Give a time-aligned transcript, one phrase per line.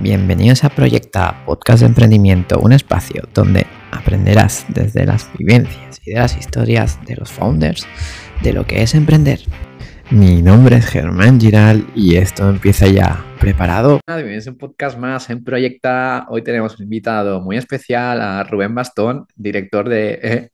[0.00, 6.20] Bienvenidos a Proyecta, podcast de emprendimiento, un espacio donde aprenderás desde las vivencias y de
[6.20, 7.84] las historias de los founders
[8.40, 9.40] de lo que es emprender.
[10.12, 13.24] Mi nombre es Germán Giral y esto empieza ya.
[13.40, 13.98] ¿Preparado?
[14.06, 16.26] Bienvenidos a un podcast más en Proyecta.
[16.28, 20.52] Hoy tenemos un invitado muy especial a Rubén Bastón, director de,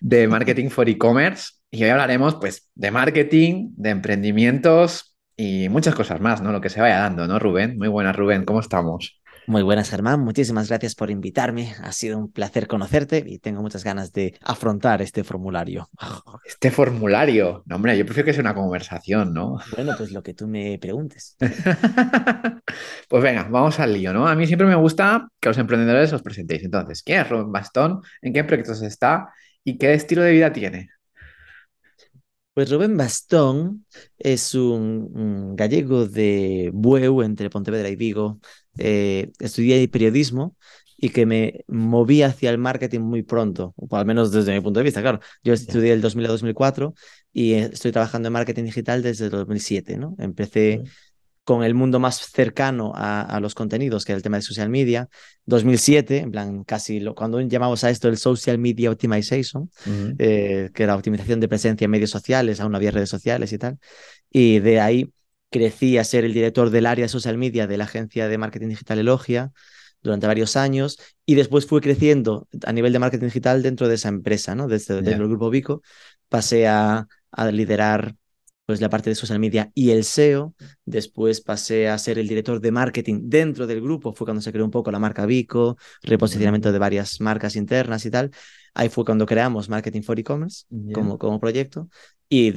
[0.00, 1.54] de Marketing for E-Commerce.
[1.72, 6.52] Y hoy hablaremos pues de marketing, de emprendimientos y muchas cosas más, ¿no?
[6.52, 7.76] Lo que se vaya dando, ¿no, Rubén?
[7.78, 9.20] Muy buenas, Rubén, ¿cómo estamos?
[9.48, 10.20] Muy buenas, Germán.
[10.20, 11.72] Muchísimas gracias por invitarme.
[11.80, 15.88] Ha sido un placer conocerte y tengo muchas ganas de afrontar este formulario.
[16.44, 17.62] Este formulario.
[17.66, 19.58] No, hombre, yo prefiero que sea una conversación, ¿no?
[19.74, 21.36] Bueno, pues lo que tú me preguntes.
[23.08, 24.26] pues venga, vamos al lío, ¿no?
[24.26, 26.64] A mí siempre me gusta que los emprendedores os presentéis.
[26.64, 28.00] Entonces, ¿quién es Rubén Bastón?
[28.22, 29.28] ¿En qué proyectos está?
[29.62, 30.88] ¿Y qué estilo de vida tiene?
[32.56, 33.84] Pues Rubén Bastón
[34.18, 38.40] es un, gallego de Bueu, entre Pontevedra y Vigo.
[38.78, 40.56] Eh, estudié periodismo
[40.96, 44.80] y que me moví hacia el marketing muy pronto, o al menos desde mi punto
[44.80, 45.20] de vista, claro.
[45.44, 46.94] Yo estudié el 2000 a 2004
[47.30, 50.16] y estoy trabajando en marketing digital desde el 2007, ¿no?
[50.18, 50.82] Empecé
[51.46, 55.08] con el mundo más cercano a, los contenidos, que es el tema de social media.
[55.44, 59.70] 2007, en plan, casi lo, cuando llamamos a esto el Social Media Optimization,
[60.18, 63.58] eh, que era optimización de presencia en medios sociales, aún no había redes sociales y
[63.58, 63.78] tal.
[64.28, 65.12] Y de ahí
[65.48, 68.70] crecí a ser el director del área de social media de la agencia de marketing
[68.70, 69.52] digital Elogia
[70.02, 74.08] durante varios años y después fui creciendo a nivel de marketing digital dentro de esa
[74.08, 74.66] empresa, ¿no?
[74.66, 75.80] Desde, el grupo Vico
[76.28, 78.16] pasé a, a liderar
[78.66, 80.54] pues la parte de social media y el SEO.
[80.84, 84.12] Después pasé a ser el director de marketing dentro del grupo.
[84.12, 88.10] Fue cuando se creó un poco la marca Vico, reposicionamiento de varias marcas internas y
[88.10, 88.30] tal.
[88.78, 91.88] Ahí fue cuando creamos Marketing for E-Commerce como, como proyecto
[92.28, 92.52] y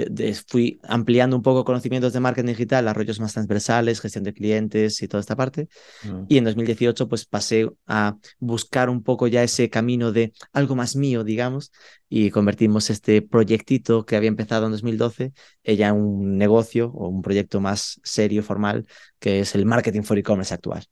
[0.48, 5.02] fui ampliando un poco conocimientos de marketing digital a rollos más transversales, gestión de clientes
[5.02, 5.70] y toda esta parte.
[6.04, 6.24] Mm.
[6.28, 10.96] Y en 2018 pues pasé a buscar un poco ya ese camino de algo más
[10.96, 11.72] mío, digamos,
[12.10, 17.22] y convertimos este proyectito que había empezado en 2012 ya en un negocio o un
[17.22, 18.88] proyecto más serio, formal,
[19.20, 20.84] que es el Marketing for E-Commerce actual.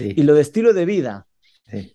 [0.00, 1.26] Y lo de estilo de vida.
[1.70, 1.94] Sí.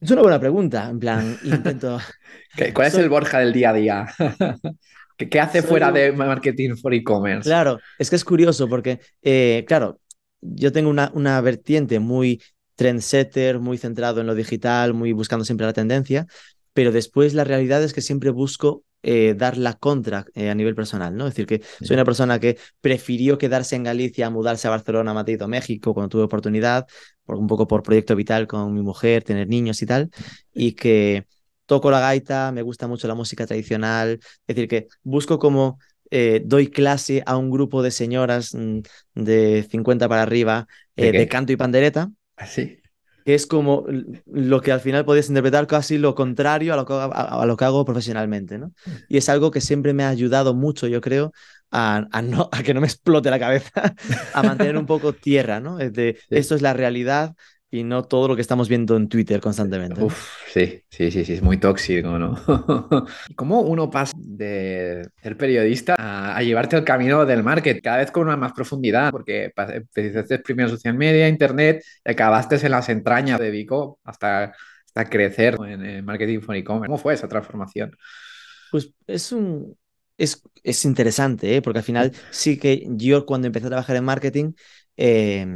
[0.00, 1.98] Es una buena pregunta, en plan, intento...
[2.74, 4.06] ¿Cuál es el Borja del día a día?
[5.18, 7.46] ¿Qué, hace fuera de marketing for e-commerce?
[7.46, 10.00] Claro, es que es curioso porque, eh, claro,
[10.40, 12.42] yo tengo una, una vertiente muy
[12.76, 16.26] trendsetter, muy centrado en lo digital, muy buscando siempre la tendencia,
[16.72, 20.74] pero después la realidad es que siempre busco eh, dar la contra eh, a nivel
[20.74, 21.26] personal, ¿no?
[21.26, 25.42] Es decir, que soy una persona que prefirió quedarse en Galicia, mudarse a Barcelona, Madrid
[25.42, 26.86] o México cuando tuve oportunidad,
[27.24, 30.10] por, un poco por proyecto vital con mi mujer, tener niños y tal,
[30.52, 31.26] y que
[31.66, 35.78] toco la gaita, me gusta mucho la música tradicional, es decir, que busco como
[36.10, 38.80] eh, doy clase a un grupo de señoras mm,
[39.14, 40.66] de 50 para arriba
[40.96, 42.10] ¿De, canto y pandereta.
[42.36, 42.79] Así.
[43.20, 43.84] ¿Ah, que es como
[44.26, 47.64] lo que al final podías interpretar casi lo contrario a lo que, a, lo que
[47.64, 48.68] hago profesionalmente, ¿no?
[48.68, 48.90] Mm.
[49.08, 51.32] Y es algo que siempre me ha ayudado mucho, yo creo,
[51.70, 53.70] a, no, a que no me explote la cabeza,
[54.34, 55.76] a mantener un poco tierra, ¿no?
[55.76, 57.34] de, Esto es la realidad
[57.70, 60.02] y no todo lo que estamos viendo en Twitter constantemente.
[60.02, 62.34] Uf, sí, sí, sí, sí, es muy tóxico, ¿no?
[63.36, 68.24] ¿Cómo uno pasa de ser periodista a, llevarte al camino del marketing, cada vez con
[68.24, 69.12] una más profundidad?
[69.12, 74.52] Porque empezaste primero en social media, internet, y acabaste en las entrañas de Vico hasta,
[74.86, 76.88] hasta crecer en, marketing for e-commerce.
[76.88, 77.96] ¿Cómo fue esa transformación?
[78.72, 79.76] Pues es un,
[80.18, 81.62] es, es, interesante, ¿eh?
[81.62, 84.52] porque al final sí que yo cuando empecé a trabajar en marketing,
[84.96, 85.46] eh,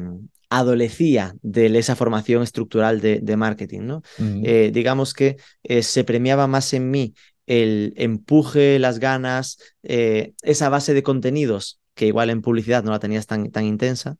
[0.59, 4.03] adolecía de esa formación estructural de, marketing, ¿no?
[4.19, 7.15] Eh, digamos que eh, se premiaba más en mí
[7.47, 12.98] el empuje, las ganas, eh, esa base de contenidos que igual en publicidad no la
[12.98, 14.16] tenías tan, tan intensa,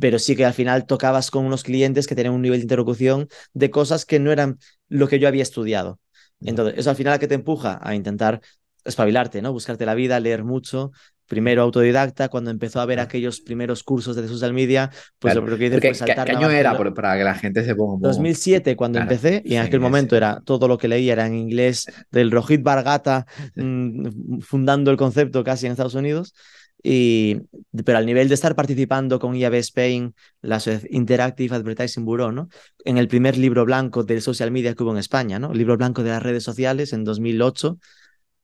[0.00, 3.28] pero sí que al final tocabas con unos clientes que tenían un nivel de interlocución
[3.54, 4.58] de cosas que no eran
[4.88, 5.98] lo que yo había estudiado.
[6.40, 8.42] Entonces, eso al final a que te empuja a intentar
[8.84, 9.52] espabilarte, ¿no?
[9.52, 10.92] Buscarte la vida, leer mucho,
[11.26, 15.66] primero autodidacta, cuando empezó a ver aquellos primeros cursos de social media, pues lo que
[15.66, 16.26] hice fue saltar.
[16.26, 19.80] ¿Qué año era para que la gente se ponga 2007 cuando empecé y en aquel
[19.80, 23.26] momento era todo lo que leía era en inglés del Rohit Bargata
[23.56, 26.34] mm, fundando el concepto casi en Estados Unidos.
[26.82, 27.40] Y,
[27.84, 32.48] pero al nivel de estar participando con IAB Spain, la Interactive Advertising Bureau, ¿no?
[32.84, 35.50] En el primer libro blanco del social media que hubo en España, ¿no?
[35.50, 37.78] El libro blanco de las redes sociales en 2008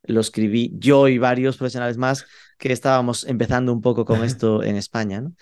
[0.05, 2.27] lo escribí yo y varios profesionales más
[2.63, 5.33] que estábamos empezando un poco con esto en España, ¿no?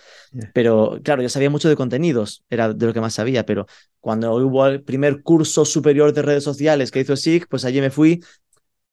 [0.54, 3.66] Pero claro, yo sabía mucho de contenidos, era de lo que más sabía, pero
[4.00, 7.90] cuando hubo el primer curso superior de redes sociales que hizo SIG, pues allí me
[7.90, 8.24] fui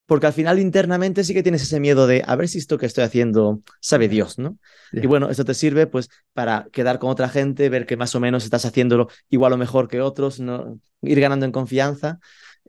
[0.05, 2.85] porque al final internamente sí que tienes ese miedo de a ver si esto que
[2.85, 4.57] estoy haciendo sabe Dios, ¿no?
[4.91, 8.19] Y bueno, eso te sirve pues para quedar con otra gente, ver que más o
[8.19, 10.79] menos estás haciéndolo igual o mejor que otros, ¿no?
[11.01, 12.19] ir ganando en confianza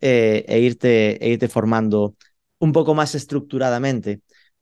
[0.00, 2.14] eh, e, irte, e irte formando
[2.58, 4.20] un poco más estructuradamente.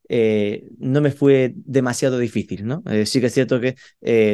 [0.09, 2.83] Eh, no me fue demasiado difícil, ¿no?
[2.89, 3.75] Eh, sí que es cierto que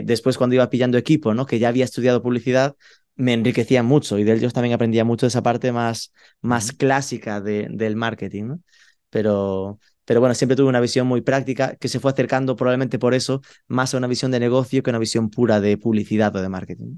[0.05, 1.45] después cuando iba pillando equipo, ¿no?
[1.45, 2.75] Que ya había estudiado publicidad,
[3.15, 6.11] me enriquecía mucho y de ellos también aprendía mucho de esa parte más,
[6.41, 8.59] más clásica de, del marketing, ¿no?
[9.09, 13.13] Pero, pero bueno, siempre tuve una visión muy práctica que se fue acercando probablemente por
[13.13, 16.41] eso más a una visión de negocio que a una visión pura de publicidad o
[16.41, 16.97] de marketing.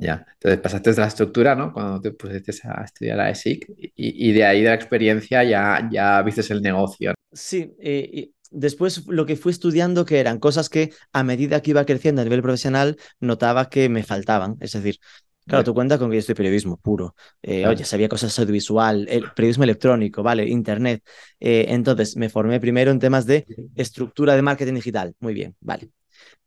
[0.00, 1.72] Ya, entonces pasaste de la estructura, ¿no?
[1.72, 5.88] Cuando te pusiste a estudiar la ESIC y, y de ahí de la experiencia ya,
[5.90, 7.14] ya viste el negocio.
[7.32, 11.70] Sí, eh, y después lo que fui estudiando que eran cosas que a medida que
[11.70, 14.56] iba creciendo a nivel profesional notaba que me faltaban.
[14.60, 14.98] Es decir,
[15.46, 17.16] Claro, tú cuentas con que yo estoy periodismo puro.
[17.42, 20.48] Eh, oye, sabía cosas audiovisual, el periodismo electrónico, ¿vale?
[20.48, 21.02] Internet.
[21.40, 25.14] Eh, entonces, me formé primero en temas de estructura de marketing digital.
[25.18, 25.90] Muy bien, vale.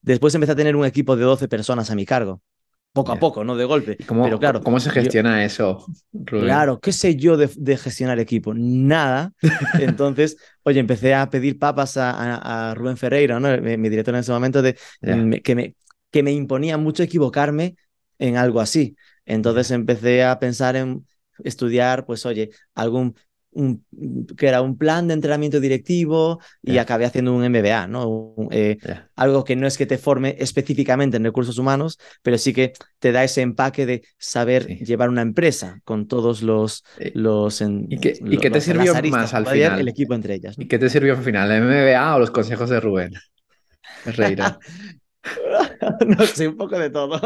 [0.01, 2.41] Después empecé a tener un equipo de 12 personas a mi cargo.
[2.93, 3.97] Poco a poco, no de golpe.
[4.05, 5.83] Cómo, Pero claro, ¿Cómo se gestiona eso,
[6.25, 8.53] Claro, ¿qué sé yo de, gestionar equipo?
[8.53, 9.33] Nada.
[9.79, 13.49] Entonces, oye, empecé a pedir papas a, Rubén Ferreira, ¿no?
[13.59, 14.77] mi, director en ese momento, de,
[15.43, 15.75] que, me,
[16.11, 17.75] que me imponía mucho equivocarme
[18.19, 18.95] en algo así.
[19.25, 21.07] Entonces empecé a pensar en
[21.43, 23.15] estudiar, pues oye, algún
[23.53, 23.85] un,
[24.37, 28.35] que era un plan de entrenamiento directivo y acabé haciendo un MBA, ¿no?
[28.51, 28.77] Eh,
[29.15, 33.11] algo que no es que te forme específicamente en recursos humanos, pero sí que te
[33.11, 36.83] da ese empaque de saber llevar una empresa con todos los...
[37.13, 39.79] los ¿Y qué, ¿y qué te sirvió más al final?
[39.79, 40.55] El equipo entre ellas.
[40.57, 41.51] ¿Y qué te sirvió al final?
[41.51, 43.13] ¿El MBA o los consejos de Rubén?
[44.05, 44.59] Reira.
[46.07, 47.19] no sé, un poco de todo.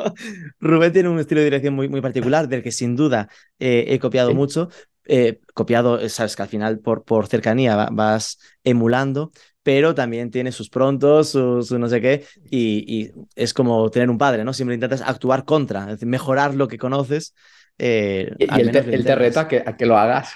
[0.59, 3.29] Rubén tiene un estilo de dirección muy, muy particular, del que sin duda
[3.59, 4.69] eh, he copiado mucho.
[5.07, 9.31] Eh, copiado, eh, sabes que al final por, por cercanía vas emulando,
[9.63, 14.43] pero también tiene sus prontos, sus, no sé qué, y, es como tener un padre,
[14.43, 14.53] ¿no?
[14.53, 17.33] Siempre intentas actuar contra, es decir, mejorar lo que conoces.
[17.77, 20.33] y él te, reta a que, a que lo hagas.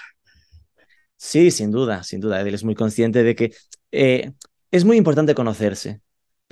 [1.16, 2.40] Sí, sin duda, sin duda.
[2.40, 3.52] Él es muy consciente de que
[3.90, 6.00] es muy importante conocerse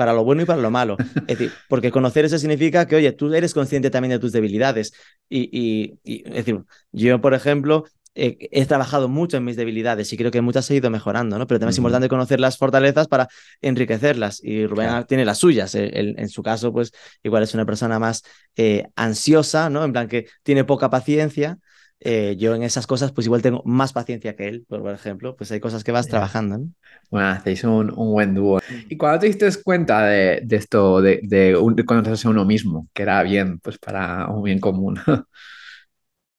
[0.00, 0.96] para lo bueno y para lo malo.
[1.28, 4.94] Es decir, porque conocer eso significa que, oye, tú eres consciente también de tus debilidades.
[5.28, 7.84] Y, es decir, yo, por ejemplo,
[8.14, 11.46] he trabajado mucho en mis debilidades y creo que muchas he ido mejorando, ¿no?
[11.46, 13.28] Pero también es importante conocer las fortalezas para
[13.60, 14.40] enriquecerlas.
[14.42, 15.74] Y Rubén tiene las suyas.
[15.74, 16.92] en su caso, pues
[17.22, 18.22] igual es una persona más
[18.56, 19.84] eh, ansiosa, ¿no?
[19.84, 21.58] En plan que tiene poca paciencia.
[22.02, 25.52] Eh, yo en esas cosas, pues igual tengo más paciencia que él, por ejemplo, pues
[25.52, 26.56] hay cosas que vas trabajando.
[26.58, 26.68] ¿no?
[27.10, 28.58] Bueno, hacéis un, un, buen dúo.
[28.88, 33.02] ¿Y cuando te diste cuenta de, de esto, de, de, conocerse a uno mismo, que
[33.02, 34.98] era bien, pues para un bien común?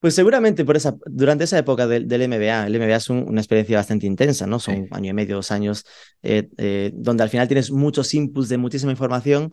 [0.02, 3.78] Pues seguramente por esa, durante esa época del, del MBA, el MBA es una experiencia
[3.78, 4.60] bastante intensa, ¿no?
[4.60, 5.86] Son un año y medio, dos años,
[6.24, 9.52] eh, eh, donde al final tienes muchos inputs de muchísima información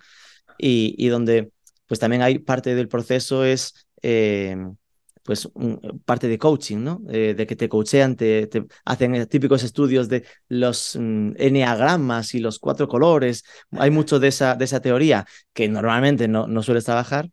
[0.59, 1.53] y, y donde
[1.87, 3.75] pues también hay parte del proceso es
[5.29, 5.47] pues
[6.07, 7.03] parte de coaching, ¿no?
[7.11, 8.49] Eh, de que te coachean, te,
[8.87, 13.45] hacen típicos estudios de los mm, eneagramas y los cuatro colores.
[13.73, 17.29] Hay mucho de esa, de esa teoría que normalmente no, no sueles trabajar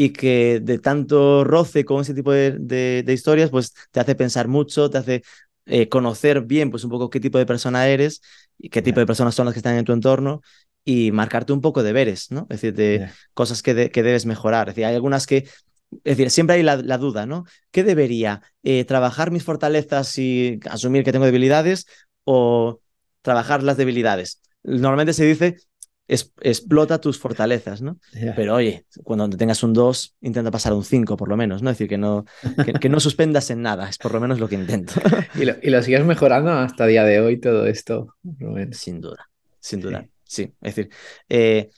[0.00, 4.88] y que de tanto roce con ese tipo de, historias, pues te hace pensar mucho,
[4.88, 5.22] te hace
[5.66, 8.22] eh, conocer bien, pues un poco qué tipo de persona eres
[8.58, 10.40] y qué tipo de personas son las que están en tu entorno
[10.84, 12.42] y marcarte un poco deberes, ¿no?
[12.42, 14.68] Es decir, de cosas que, que debes mejorar.
[14.68, 15.48] Es decir, hay algunas que
[15.90, 17.44] es decir, siempre hay la, duda, ¿no?
[17.72, 18.42] ¿Qué debería?
[18.62, 21.86] Eh, ¿Trabajar mis fortalezas y asumir que tengo debilidades
[22.22, 22.80] o
[23.22, 24.40] trabajar las debilidades?
[24.62, 25.56] Normalmente se dice,
[26.08, 27.98] explota tus fortalezas, ¿no?
[28.36, 31.70] Pero oye, cuando tengas un 2, intenta pasar un 5 por lo menos, ¿no?
[31.70, 32.24] Es decir, que no,
[32.80, 34.94] que, no suspendas en nada, es por lo menos lo que intento.
[35.34, 38.16] ¿Y lo, y lo sigues mejorando hasta el día de hoy todo esto,
[38.72, 39.28] Sin duda,
[39.60, 40.08] sin duda.
[40.24, 40.90] Sí, es decir,
[41.28, 41.70] eh,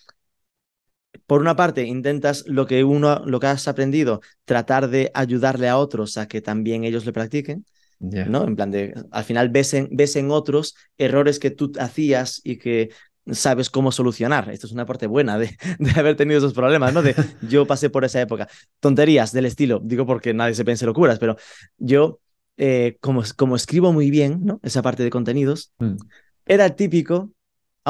[1.26, 5.76] por una parte, intentas lo que uno, lo que has aprendido, tratar de ayudarle a
[5.76, 7.64] otros a que también ellos lo practiquen,
[8.00, 8.44] ¿no?
[8.44, 12.56] En plan de, al final ves en, ves en otros errores que tú hacías y
[12.56, 12.90] que
[13.32, 14.50] sabes cómo solucionar.
[14.50, 17.02] Esto es una parte buena de, de, haber tenido esos problemas, ¿no?
[17.02, 18.49] De yo pasé por esa época.
[18.80, 21.37] Tonterías del estilo, digo porque nadie se piense locuras, pero
[21.78, 22.20] yo,
[22.56, 24.60] eh, como, como escribo muy bien, ¿no?
[24.62, 25.96] Esa parte de contenidos, mm.
[26.46, 27.32] era típico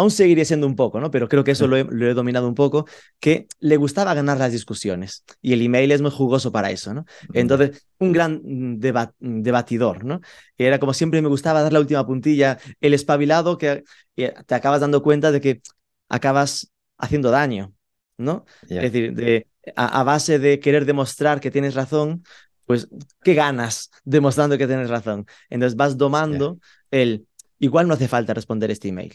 [0.00, 1.11] aún seguiría siendo un poco, ¿no?
[1.11, 2.87] Pero creo que eso lo he, dominado un poco,
[3.21, 7.04] que le gustaba ganar las discusiones y el email es muy jugoso para eso, ¿no?
[7.35, 8.40] Entonces, un gran
[8.80, 10.21] debatidor, ¿no?
[10.57, 15.02] Era como siempre me gustaba dar la última puntilla, el espabilado que te acabas dando
[15.02, 15.61] cuenta de que
[16.09, 17.73] acabas haciendo daño,
[18.16, 18.45] ¿no?
[18.62, 22.25] Es decir, de, a, base de querer demostrar que tienes razón,
[22.64, 22.88] pues,
[23.23, 25.26] ¿qué ganas demostrando que tienes razón?
[25.50, 26.59] Entonces vas domando
[26.90, 27.26] el,
[27.59, 29.14] igual no hace falta responder este email.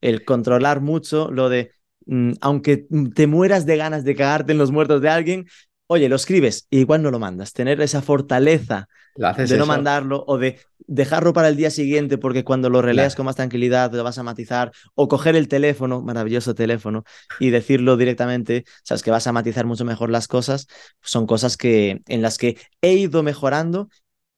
[0.00, 1.72] El controlar mucho lo de,
[2.06, 5.46] mm, aunque te mueras de ganas de cagarte en los muertos de alguien,
[5.86, 7.52] oye, lo escribes y igual no lo mandas.
[7.52, 12.70] Tener esa fortaleza de no mandarlo o de dejarlo para el día siguiente porque cuando
[12.70, 17.04] lo releas con más tranquilidad lo vas a matizar o coger el teléfono, maravilloso teléfono,
[17.38, 20.66] y decirlo directamente, sabes que vas a matizar mucho mejor las cosas,
[21.02, 23.88] son cosas que en las que he ido mejorando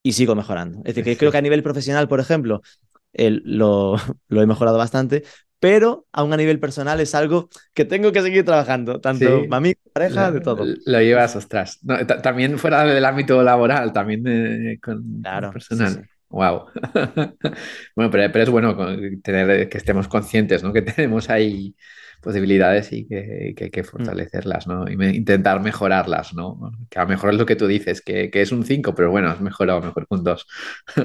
[0.02, 0.78] y sigo mejorando.
[0.78, 2.60] Es decir, que creo que a nivel profesional, por ejemplo,
[3.16, 3.96] lo,
[4.28, 5.24] lo he mejorado bastante,
[5.64, 9.72] pero aún a nivel personal es algo que tengo que seguir trabajando, tanto para mí,
[9.94, 10.62] pareja, de todo.
[10.84, 11.80] Lo llevas, ostras.
[12.22, 16.06] también fuera del ámbito laboral, también eh, con, claro, personal.
[16.28, 16.66] Wow.
[17.96, 18.76] bueno, pero, es bueno
[19.22, 20.70] tener, que estemos conscientes, ¿no?
[20.72, 21.74] Que tenemos ahí
[22.20, 23.86] posibilidades y que, hay que mm.
[23.86, 24.84] fortalecerlas, ¿no?
[24.86, 26.72] Y intentar mejorarlas, ¿no?
[26.90, 29.10] Que a lo mejor es lo que tú dices, que, que es un 5, pero
[29.10, 30.46] bueno, es mejor o mejor que un 2.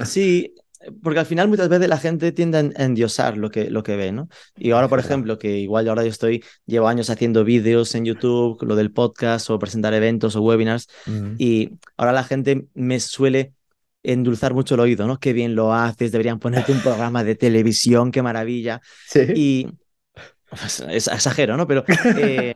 [0.04, 0.54] sí,
[1.02, 4.12] porque al final muchas veces la gente tiende a endiosar lo que, lo que ve,
[4.12, 4.28] ¿no?
[4.56, 8.62] Y ahora, por ejemplo, que igual ahora yo estoy, llevo años haciendo vídeos en YouTube,
[8.62, 10.88] lo del podcast o presentar eventos o webinars,
[11.38, 13.52] y ahora la gente me suele
[14.02, 15.18] endulzar mucho el oído, ¿no?
[15.18, 18.80] Qué bien lo haces, deberían ponerte un programa de televisión, qué maravilla.
[19.06, 19.20] Sí.
[19.34, 19.68] Y
[20.48, 21.66] pues, es, exagero, ¿no?
[21.66, 21.84] Pero,
[22.16, 22.54] eh,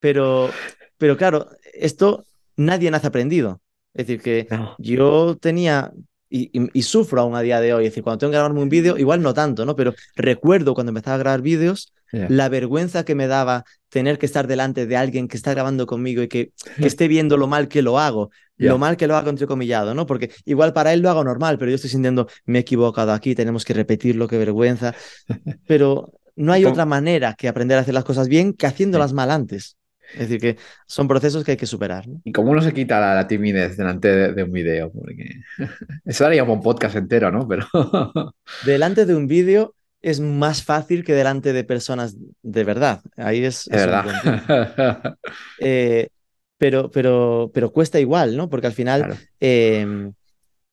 [0.00, 0.50] pero,
[0.96, 2.24] pero claro, esto
[2.56, 3.60] nadie nace aprendido.
[3.94, 4.46] Es decir, que
[4.78, 5.92] yo tenía
[6.30, 7.84] y, sufro aún a día de hoy.
[7.84, 9.76] Es decir, cuando tengo que grabarme un vídeo, igual no tanto, ¿no?
[9.76, 14.46] Pero recuerdo cuando empezaba a grabar vídeos, la vergüenza que me daba tener que estar
[14.46, 17.82] delante de alguien que está grabando conmigo y que, que esté viendo lo mal que
[17.82, 20.06] lo hago, lo mal que lo hago entrecomillado, ¿no?
[20.06, 23.34] Porque igual para él lo hago normal, pero yo estoy sintiendo, me he equivocado aquí,
[23.34, 24.94] tenemos que repetirlo, qué vergüenza.
[25.66, 29.30] Pero no hay otra manera que aprender a hacer las cosas bien que haciéndolas mal
[29.30, 29.77] antes.
[30.14, 32.04] Es decir, que son procesos que hay que superar.
[32.24, 34.90] ¿Y cómo uno se quita la, timidez delante de, un vídeo?
[34.90, 35.42] Porque
[36.04, 37.46] eso daría un podcast entero, ¿no?
[37.46, 37.66] Pero...
[38.64, 43.02] delante de un vídeo es más fácil que delante de personas de verdad.
[43.16, 43.64] Ahí es...
[43.66, 45.18] De verdad.
[45.60, 46.08] Eh,
[46.56, 48.48] pero, pero, pero cuesta igual, ¿no?
[48.48, 50.12] Porque al final, em,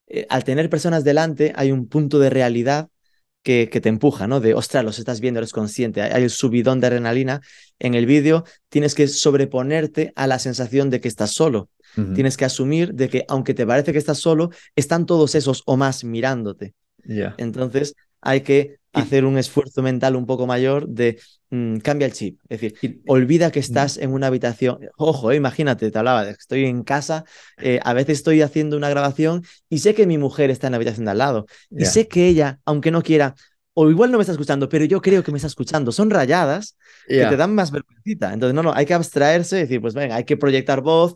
[0.08, 2.90] eh, al tener personas delante, hay un punto de realidad
[3.46, 4.40] que, te empuja, ¿no?
[4.40, 7.42] De, ostras, los estás viendo, eres consciente, hay el subidón de adrenalina.
[7.78, 11.70] En el vídeo tienes que sobreponerte a la sensación de que estás solo.
[12.14, 15.78] Tienes que asumir de que, aunque te parece que estás solo, están todos esos o
[15.78, 16.74] más mirándote.
[17.38, 22.40] Entonces, hay que hacer un esfuerzo mental un poco mayor de mm, cambia el chip.
[22.50, 24.80] Es decir, olvida que estás en una habitación.
[24.98, 27.26] Ojo, eh, imagínate, te hablaba de que estoy en casa,
[27.58, 30.78] eh, a veces estoy haciendo una grabación y sé que mi mujer está en la
[30.78, 31.46] habitación de al lado.
[31.72, 33.36] Y sé que ella, aunque no quiera,
[33.78, 35.92] o igual no me está escuchando, pero yo creo que me está escuchando.
[35.92, 36.78] Son rayadas
[37.08, 38.34] que te dan más vergüenza.
[38.34, 41.14] Entonces, no, no, hay que abstraerse y decir, pues venga, hay que proyectar voz,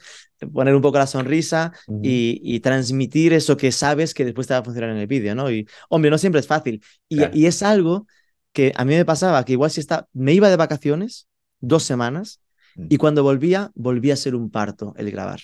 [0.54, 1.72] poner un poco la sonrisa
[2.04, 5.50] y, transmitir eso que sabes que después te va a funcionar en el vídeo, ¿no?
[5.50, 6.84] Y, hombre, no siempre es fácil.
[7.08, 8.08] Y, es algo
[8.51, 11.28] que a mí me pasaba, que igual si está, me iba de vacaciones
[11.62, 12.42] dos semanas
[12.75, 12.88] mm.
[12.89, 15.39] y cuando volvía, volvía a ser un parto el grabar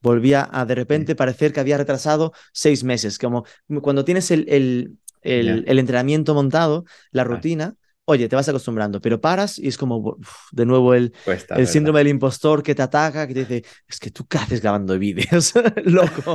[0.00, 3.44] volvía a de repente parecer que había retrasado seis meses, como
[3.82, 9.58] cuando tienes el, el, el, entrenamiento montado, la rutina, oye, te vas acostumbrando, pero paras
[9.58, 10.16] y es como
[10.52, 11.12] de nuevo el,
[11.56, 14.62] el síndrome del impostor que te ataca, que te dice, es que tú qué haces
[14.62, 15.52] grabando vídeos,
[15.84, 16.34] loco.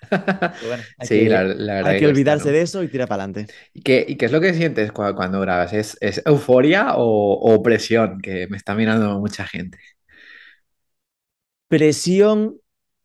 [0.10, 3.52] hay sí, que, la, verdad hay que, olvidarse de eso y tirar para adelante.
[3.72, 5.72] ¿Y qué, ¿Y qué, es lo que sientes cuando, grabas?
[5.72, 8.20] ¿Es, ¿Es, euforia o, o, presión?
[8.20, 9.78] Que me está mirando mucha gente.
[11.68, 12.56] Presión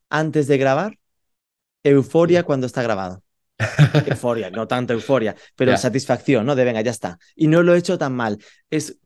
[0.09, 0.97] antes de grabar,
[1.83, 3.24] euforia cuando está grabado.
[4.05, 6.55] Euforia, no tanto euforia, pero satisfacción, ¿no?
[6.55, 7.17] De venga, ya está.
[7.35, 8.37] Y no lo he hecho tan mal.
[8.69, 8.97] Es,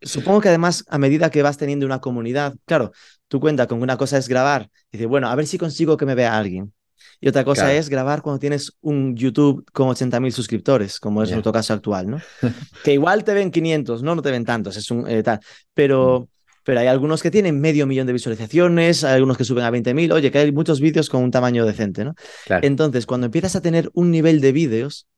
[0.00, 2.92] supongo que además, a medida que vas teniendo una comunidad, claro,
[3.28, 6.06] tú cuenta con una cosa es grabar, y dices, bueno, a ver si consigo que
[6.06, 6.72] me vea alguien.
[7.20, 11.52] Y otra cosa es grabar cuando tienes un YouTube con 80.000 suscriptores, como es nuestro
[11.52, 12.20] caso actual, ¿no?
[12.84, 15.40] que igual te ven 500, no, no te ven tantos, es un eh, tal,
[15.74, 16.28] pero...
[16.68, 20.12] Pero hay algunos que tienen medio millón de visualizaciones, hay algunos que suben a 20.000,
[20.12, 22.14] oye, que hay muchos vídeos con un tamaño decente, ¿no?
[22.60, 25.08] Entonces, cuando empiezas a tener un nivel de vídeos,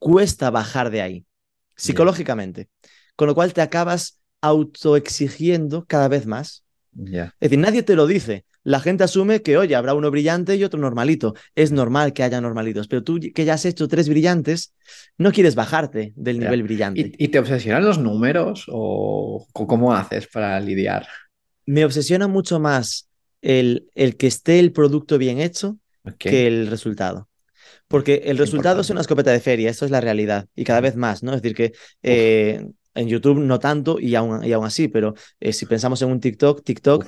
[0.00, 1.26] cuesta bajar de ahí,
[1.76, 2.68] psicológicamente,
[3.14, 6.64] con lo cual te acabas autoexigiendo cada vez más.
[7.38, 10.64] Es decir, nadie te lo dice, la gente asume que, oye, habrá uno brillante y
[10.64, 11.34] otro normalito.
[11.54, 14.74] Es normal que haya normalitos, pero tú que ya has hecho tres brillantes,
[15.18, 17.12] no quieres bajarte del nivel brillante.
[17.16, 21.06] ¿Y, te obsesionan los números o cómo haces para lidiar?
[21.66, 23.08] Me obsesiona mucho más
[23.40, 25.78] el, el que esté el producto bien hecho
[26.18, 27.28] que el resultado.
[27.88, 30.96] Porque el resultado es una escopeta de feria, eso es la realidad, y cada vez
[30.96, 31.34] más, ¿no?
[31.34, 35.52] Es decir, que eh, en YouTube no tanto y aún, y aún así, pero eh,
[35.52, 37.06] si pensamos en un TikTok, TikTok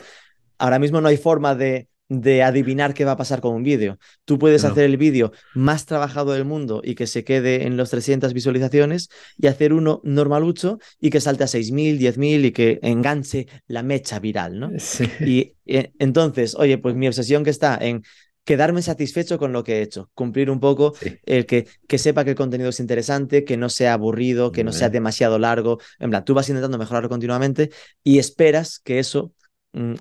[0.58, 3.98] ahora mismo no hay forma de de adivinar qué va a pasar con un vídeo.
[4.26, 4.68] Tú puedes No.
[4.68, 9.08] hacer el vídeo más trabajado del mundo y que se quede en los 300 visualizaciones
[9.38, 14.18] y hacer uno normalucho y que salte a 6.000, 10.000 y que enganche la mecha
[14.20, 14.70] viral, ¿no?
[14.78, 15.08] Sí.
[15.20, 18.02] Y eh, entonces, oye, pues mi obsesión que está en
[18.44, 21.16] quedarme satisfecho con lo que he hecho, cumplir un poco Sí.
[21.24, 24.72] el que, que sepa que el contenido es interesante, que no sea aburrido, que no
[24.72, 25.78] sea demasiado largo.
[25.98, 27.70] En plan, tú vas intentando mejorarlo continuamente
[28.04, 29.32] y esperas que eso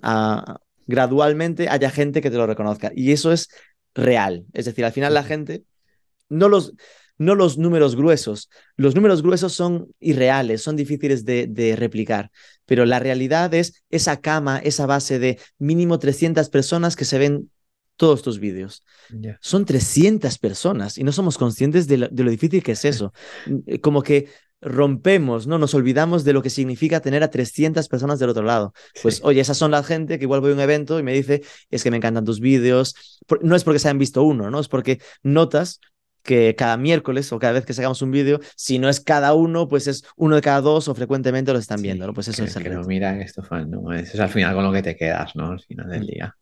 [0.01, 2.91] a- gradualmente haya gente que te lo reconozca.
[2.95, 3.49] Y eso es
[3.95, 4.45] real.
[4.53, 5.63] Es decir, al final la gente,
[6.29, 6.73] no los,
[7.17, 12.31] no los números gruesos, los números gruesos son irreales, son difíciles de, de replicar,
[12.65, 17.49] pero la realidad es esa cama, esa base de mínimo 300 personas que se ven
[17.95, 18.83] todos tus vídeos
[19.39, 23.13] son 300 personas y no somos conscientes de lo, de lo difícil que es eso.
[23.67, 24.29] Eh, Como que
[24.63, 25.57] rompemos, ¿no?
[25.57, 28.73] Nos olvidamos de lo que significa tener a 300 personas del otro lado.
[29.01, 29.21] Pues, Sí.
[29.25, 31.83] oye, esas son la gente que igual voy a un evento y me dice, es
[31.83, 32.95] que me encantan tus vídeos.
[33.41, 34.59] No es porque se hayan visto uno, ¿no?
[34.59, 35.79] Es porque notas
[36.23, 39.67] que cada miércoles o cada vez que sacamos un vídeo, si no es cada uno,
[39.67, 42.13] pues es uno de cada dos o frecuentemente lo están viendo, ¿no?
[42.13, 42.87] Pues eso que, es el que lo reto.
[42.87, 43.91] miran esto fan, ¿no?
[43.93, 45.51] Eso es al final con lo que te quedas, ¿no?
[45.51, 46.35] Al final del día.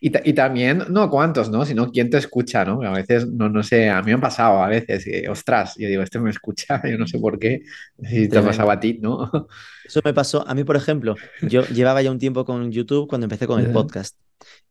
[0.00, 1.64] Y, y también, no cuántos, ¿no?
[1.64, 2.82] Sino quién te escucha, ¿no?
[2.82, 5.86] A veces, no, no sé, a mí me ha pasado a veces, que, ostras, yo
[5.88, 7.62] digo, este me escucha, yo no sé por qué,
[8.02, 9.30] si te ha pasado a ti, ¿no?
[9.84, 13.26] Eso me pasó, a mí, por ejemplo, yo llevaba ya un tiempo con YouTube cuando
[13.26, 14.16] empecé con el podcast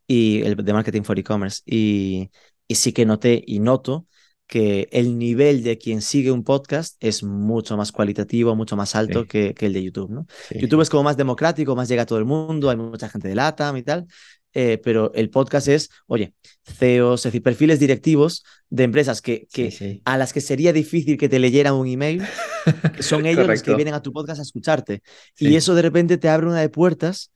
[0.07, 2.31] y el de marketing for e-commerce y,
[2.67, 4.07] y sí que noté y noto
[4.49, 9.21] que el nivel de quien sigue un podcast es mucho más cualitativo, mucho más alto
[9.21, 9.27] Sí.
[9.27, 10.25] que, que el de YouTube, ¿no?
[10.49, 13.27] Sí, YouTube es como más democrático, más llega a todo el mundo, hay mucha gente
[13.29, 14.07] de LATAM y tal,
[14.53, 16.33] eh, pero el podcast es, oye,
[16.65, 21.17] CEOs, es decir, perfiles directivos de empresas que, que Sí, a las que sería difícil
[21.19, 22.23] que te leyeran un email,
[22.99, 25.03] son ellos los que vienen a tu podcast a escucharte.
[25.37, 27.31] Y eso de repente te abre una de puertas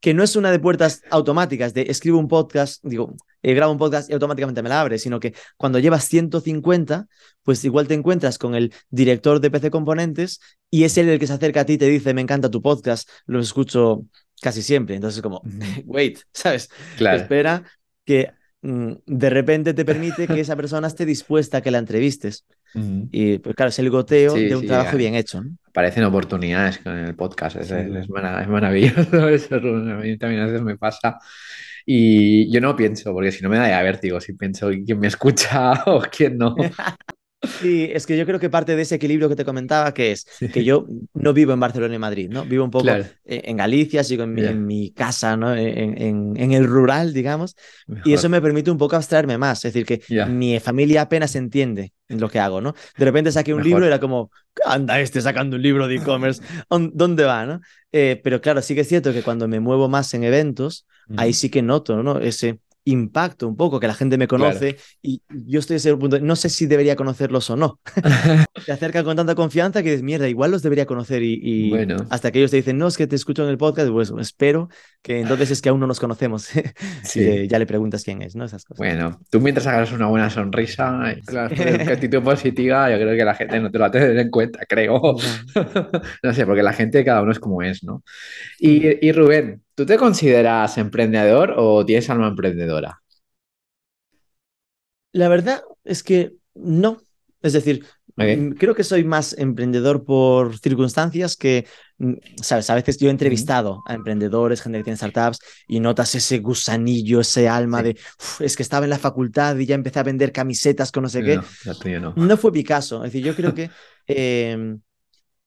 [0.00, 3.78] que no es una de puertas automáticas, de escribo un podcast, digo, eh, grabo un
[3.78, 7.06] podcast y automáticamente me la abre, sino que cuando llevas 150,
[7.42, 11.26] pues igual te encuentras con el director de PC Componentes y es él el que
[11.26, 14.04] se acerca a ti y te dice, me encanta tu podcast, lo escucho
[14.40, 14.96] casi siempre.
[14.96, 15.42] Entonces, como,
[15.84, 16.70] wait, ¿sabes?
[16.96, 17.18] Claro.
[17.18, 17.62] Espera
[18.04, 22.44] que mm, de repente te permite que esa persona esté dispuesta a que la entrevistes.
[23.12, 24.98] Y pues claro, es el goteo Sí, de un sí, trabajo eh.
[24.98, 25.42] bien hecho.
[25.42, 25.50] ¿no?
[25.68, 27.74] Aparecen oportunidades con el podcast, es, Sí.
[27.74, 31.18] es, es mara- es maravilloso eso, a mí también a veces me pasa.
[31.84, 35.06] Y yo no pienso, porque si no me da ya vértigo, si pienso quién me
[35.08, 36.54] escucha o quién no.
[37.42, 40.26] Sí, es que yo creo que parte de ese equilibrio que te comentaba, que es
[40.38, 40.48] Sí.
[40.48, 42.44] que yo no vivo en Barcelona y Madrid, ¿no?
[42.44, 43.04] Vivo un poco Claro.
[43.24, 44.50] eh, en Galicia, sigo en mi, Ya.
[44.50, 45.54] en mi casa, ¿no?
[45.54, 47.54] En, en- en el rural, digamos,
[48.04, 51.92] y eso me permite un poco abstraerme más, es decir, que mi familia apenas entiende
[52.08, 52.74] lo que hago, ¿no?
[52.96, 53.68] De repente saqué un Mejor.
[53.68, 57.46] libro y era como, "¿Qué anda este sacando un libro de e-commerce, ¿Dón- ¿dónde va,
[57.46, 57.60] no?
[57.92, 61.30] Eh, pero claro, sí que es cierto que cuando me muevo más en eventos, ahí
[61.30, 61.36] Ujú.
[61.38, 62.18] sí que noto, ¿no?
[62.18, 66.18] Ese impacto un poco, que la gente me conoce y yo estoy a ese punto,
[66.20, 67.80] no sé si debería conocerlos o no.
[68.64, 71.96] Te acercan con tanta confianza que dices, mierda, igual los debería conocer y, y Bueno.
[72.10, 74.68] hasta que ellos te dicen, no, es que te escucho en el podcast, pues espero
[75.02, 76.48] que entonces es que aún no nos conocemos.
[77.02, 77.46] Sí.
[77.48, 78.44] Ya le preguntas quién es, ¿no?
[78.44, 78.78] Esas cosas.
[78.78, 83.34] Bueno, tú mientras hagas una buena sonrisa y la actitud positiva, yo creo que la
[83.34, 85.00] gente no te lo va a tener en cuenta, creo.
[86.22, 88.02] No sé, porque la gente cada uno es como es, ¿no?
[88.58, 93.00] Y, y Rubén, ¿tú te consideras emprendedor o tienes alma emprendedora?
[95.12, 96.98] La verdad es que no.
[97.42, 97.84] Es decir,
[98.16, 101.66] mm, creo que soy más emprendedor por circunstancias que,
[101.98, 106.14] mm, sabes, a veces yo he entrevistado a emprendedores, gente que tiene startups, y notas
[106.14, 107.84] ese gusanillo, ese alma Sí.
[107.84, 111.04] de, "Uf, es que estaba en la facultad y ya empecé a vender camisetas con
[111.04, 111.40] no sé qué.
[112.16, 113.04] No, fue Picasso.
[113.04, 113.70] Es decir, yo creo que
[114.08, 114.76] eh,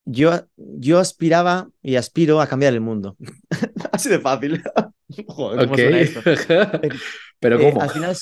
[0.05, 3.17] yo, yo aspiraba y aspiro a cambiar el mundo.
[3.99, 4.63] Así de fácil.
[5.27, 5.79] Joder, ¿cómo Ok.
[5.79, 6.21] suena esto?
[7.39, 7.81] Pero Eh, ¿cómo?
[7.81, 8.15] al final,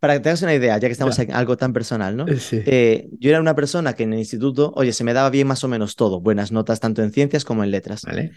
[0.00, 2.26] para que te hagas una idea, ya que estamos en algo tan personal, ¿no?
[2.38, 2.62] Sí.
[2.66, 5.62] Eh, yo era una persona que en el instituto, oye, se me daba bien más
[5.62, 8.02] o menos todo, buenas notas tanto en ciencias como en letras.
[8.04, 8.32] Vale.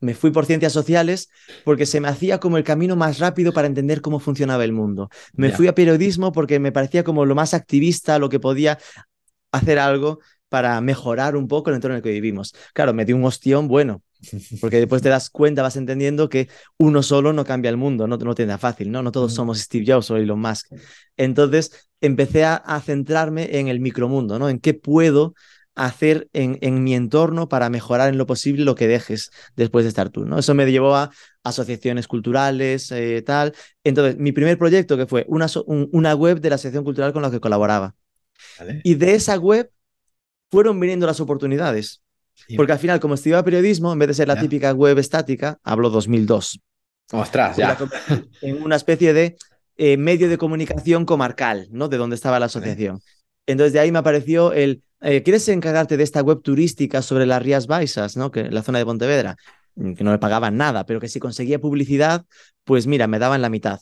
[0.00, 1.28] Me fui por ciencias sociales
[1.64, 5.08] porque se me hacía como el camino más rápido para entender cómo funcionaba el mundo.
[5.34, 5.56] Me Ya.
[5.56, 8.78] fui a periodismo porque me parecía como lo más activista, lo que podía
[9.52, 12.54] hacer algo para mejorar un poco el entorno en el que vivimos.
[12.74, 14.02] Claro, me dio un ostión bueno,
[14.60, 18.16] porque después te das cuenta, vas entendiendo que uno solo no cambia el mundo, no,
[18.16, 19.02] no da fácil, ¿no?
[19.02, 19.36] No todos Mm.
[19.36, 20.66] somos Steve Jobs o Elon Musk.
[21.16, 24.48] Entonces empecé a, a centrarme en el micromundo, ¿no?
[24.48, 25.34] En qué puedo
[25.74, 29.90] hacer en, en mi entorno para mejorar en lo posible lo que dejes después de
[29.90, 30.38] estar tú, ¿no?
[30.38, 31.10] Eso me llevó a
[31.44, 33.54] asociaciones culturales, eh, tal.
[33.84, 37.22] Entonces, mi primer proyecto que fue una, un- una web de la asociación cultural con
[37.22, 37.94] la que colaboraba.
[38.58, 38.80] Vale.
[38.84, 39.70] Y de esa web
[40.50, 42.02] fueron viniendo las oportunidades.
[42.56, 44.40] Porque al final, como estudiaba periodismo, en vez de ser la Ya.
[44.42, 46.60] típica web estática, hablo 2002.
[47.12, 47.76] Ostras, ya.
[48.42, 49.36] En una especie de
[49.76, 51.88] eh, medio de comunicación comarcal, ¿no?
[51.88, 53.00] De donde estaba la asociación.
[53.46, 57.42] Entonces de ahí me apareció el, eh, ¿quieres encargarte de esta web turística sobre las
[57.42, 58.30] Rías Baixas, ¿no?
[58.30, 59.36] Que la zona de Pontevedra,
[59.76, 62.24] mm, que no me pagaban nada, pero que si conseguía publicidad,
[62.64, 63.80] pues mira, me daban la mitad.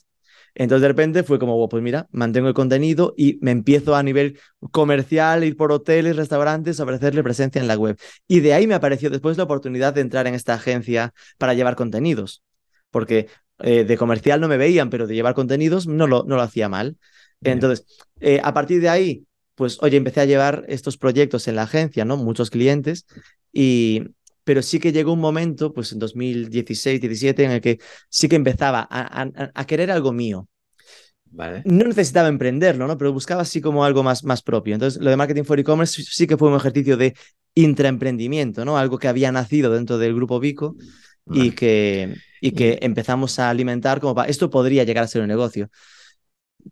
[0.59, 4.03] Entonces de repente fue como, oh, pues mira, mantengo el contenido y me empiezo a
[4.03, 4.41] nivel
[4.71, 7.99] comercial, ir por hoteles, restaurantes, ofrecerle presencia en la web.
[8.27, 11.77] Y de ahí me apareció después la oportunidad de entrar en esta agencia para llevar
[11.77, 12.43] contenidos,
[12.91, 16.43] porque eh, de comercial no me veían, pero de llevar contenidos no lo, no lo
[16.43, 16.97] hacía mal.
[17.43, 17.85] Entonces,
[18.21, 22.07] eh, a partir de ahí, pues oye, empecé a llevar estos proyectos en la agencia,
[22.07, 22.17] ¿no?
[22.17, 23.05] Muchos clientes
[23.53, 24.05] y,
[24.47, 28.37] pero sí que llegó un momento, pues en 2016, 17, en el que sí que
[28.37, 30.49] empezaba a, querer algo mío.
[31.25, 31.63] Vale.
[31.65, 32.97] No necesitaba emprenderlo, ¿no?
[32.97, 34.75] Pero buscaba así como algo más, más propio.
[34.75, 37.17] Entonces, lo de marketing for e-commerce sí que fue un ejercicio de
[37.57, 38.79] intraemprendimiento, ¿no?
[38.79, 40.77] Algo que había nacido dentro del grupo Vico
[41.29, 45.29] y, que, y que empezamos a alimentar como para, esto podría llegar a ser un
[45.29, 45.71] negocio.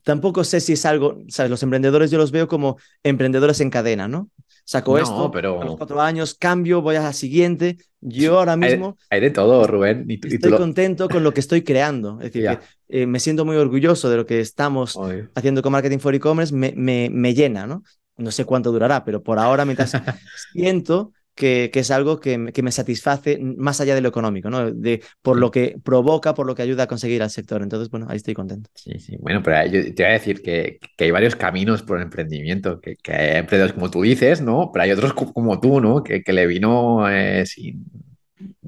[0.03, 1.51] Tampoco sé si es algo, ¿sabes?
[1.51, 4.31] Los emprendedores yo los veo como emprendedores en cadena, ¿no?
[4.65, 5.61] saco esto, pero...
[5.61, 7.77] a los cuatro años cambio, voy a la siguiente.
[8.01, 8.97] Yo ahora mismo...
[9.11, 10.07] Hay, de todo, Rubén.
[10.09, 12.19] estoy contento con lo que estoy creando.
[12.21, 12.49] Es decir,
[12.89, 14.99] que, eh, me siento muy orgulloso de lo que estamos
[15.35, 17.83] haciendo con Marketing for E-Commerce, me, me, me llena, ¿no?
[18.17, 19.93] No sé cuánto durará, pero por ahora, mientras
[20.53, 24.71] siento que, es algo que, me satisface más allá de lo económico, ¿no?
[24.71, 27.63] De, por lo que provoca, por lo que ayuda a conseguir al sector.
[27.63, 28.71] Entonces, bueno, ahí estoy contento.
[28.75, 29.17] Sí, sí.
[29.21, 32.97] Bueno, pero yo te voy a decir que, hay varios caminos por el emprendimiento, que,
[33.13, 34.71] hay emprendedores como tú dices, ¿no?
[34.73, 36.03] Pero hay otros como tú, ¿no?
[36.03, 37.85] Que, le vino eh, sin...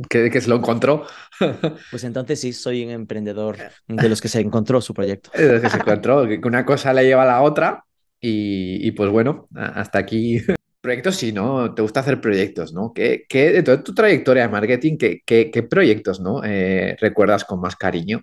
[0.09, 1.07] Que, que, se lo encontró.
[1.90, 5.31] Pues entonces sí, soy un emprendedor de los que se encontró su proyecto.
[5.37, 7.85] De los que se encontró, que una cosa le lleva a la otra
[8.18, 10.40] y, y pues bueno, hasta aquí
[10.87, 11.75] Proyectos sí, ¿no?
[11.75, 12.92] Te gusta hacer proyectos, ¿no?
[12.92, 16.44] ¿Qué, de toda tu trayectoria de marketing, qué, qué, proyectos, ¿no?
[16.44, 18.22] Eh, recuerdas con más cariño?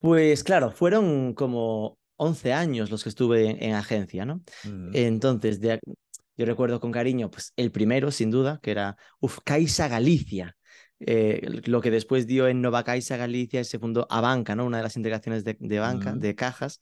[0.00, 4.42] Pues claro, fueron como 11 años los que estuve en, agencia, ¿no?
[4.64, 4.90] Mm.
[4.94, 10.56] Entonces, yo recuerdo con cariño, pues el primero, sin duda, que era, uf, Caixa Galicia.
[10.98, 14.66] Eh, lo que después dio en Nova Caixa Galicia y se fundó Banca, ¿no?
[14.66, 16.18] Una de las integraciones de, banca, mm.
[16.18, 16.80] de cajas.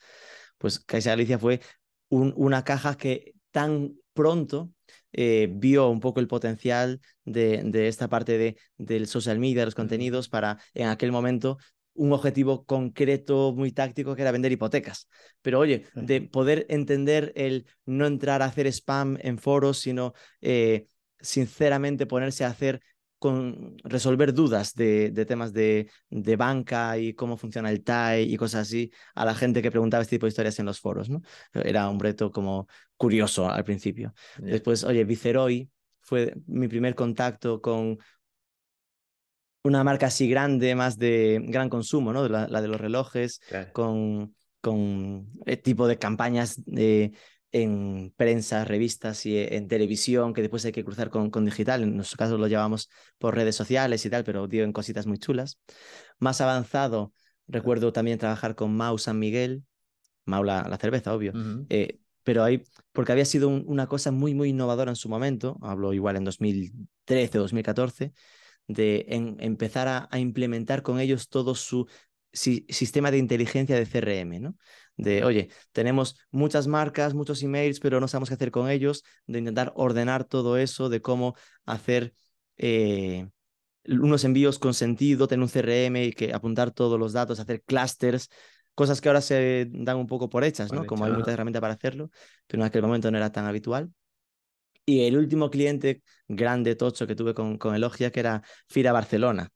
[0.57, 1.61] Pues Caixa Galicia fue
[2.09, 4.70] una caja que tan pronto
[5.12, 9.74] eh, vio un poco el potencial de, esta parte de, del social media, de los
[9.74, 11.58] contenidos, para en aquel momento
[11.94, 15.08] un objetivo concreto, muy táctico, que era vender hipotecas.
[15.42, 20.86] Pero oye, de poder entender el no entrar a hacer spam en foros, sino eh,
[21.20, 22.80] sinceramente ponerse a hacer
[23.20, 28.62] con resolver dudas de, temas de, de, banca y cómo funciona el TAE y cosas
[28.62, 31.20] así a la gente que preguntaba este tipo de historias en los foros, ¿no?
[31.52, 34.14] Era un reto como curioso al principio.
[34.38, 35.68] Después, oye, Viceroy
[36.00, 37.98] fue mi primer contacto con
[39.64, 42.26] una marca así grande, más de gran consumo, ¿no?
[42.26, 43.42] La, de los relojes,
[43.74, 47.12] con, con el tipo de campañas de
[47.52, 51.82] en prensa, revistas y en televisión, que después hay que cruzar con, con digital.
[51.82, 55.18] En nuestro caso lo llevamos por redes sociales y tal, pero dio en cositas muy
[55.18, 55.58] chulas.
[56.18, 57.12] Más avanzado,
[57.48, 59.64] recuerdo también trabajar con Mau San Miguel,
[60.24, 61.32] Mau la, cerveza, obvio,
[61.68, 65.92] eh, pero ahí, porque había sido una cosa muy, muy innovadora en su momento, hablo
[65.92, 68.12] igual en 2013 o 2014,
[68.68, 71.88] de empezar a, a, implementar con ellos todo su
[72.33, 74.57] sistema de inteligencia de CRM, ¿no?
[74.97, 79.38] De, oye, tenemos muchas marcas, muchos emails, pero no sabemos qué hacer con ellos, de
[79.38, 82.14] intentar ordenar todo eso, de cómo hacer
[82.59, 83.29] eh,
[83.85, 88.29] unos envíos con sentido, tener un CRM y que apuntar todos los datos, hacer clusters,
[88.75, 90.87] cosas que ahora se dan un poco por hechas, ¿no?
[90.87, 92.11] Como hay muchas herramientas para hacerlo,
[92.47, 93.90] pero en aquel momento no era tan habitual.
[94.85, 99.51] Y el último cliente grande, tocho, que tuve con, con Elogia, que era Fira Barcelona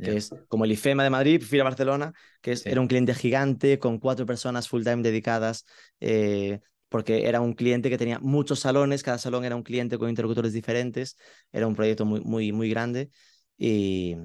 [0.00, 3.78] que es como el IFEMA de Madrid, FIRA Barcelona, que es, era un cliente gigante
[3.78, 5.64] con cuatro personas full time dedicadas,
[6.00, 10.08] eh, porque era un cliente que tenía muchos salones, cada salón era un cliente con
[10.08, 11.16] interlocutores diferentes,
[11.52, 13.10] era un proyecto muy, muy, muy grande
[13.56, 14.16] y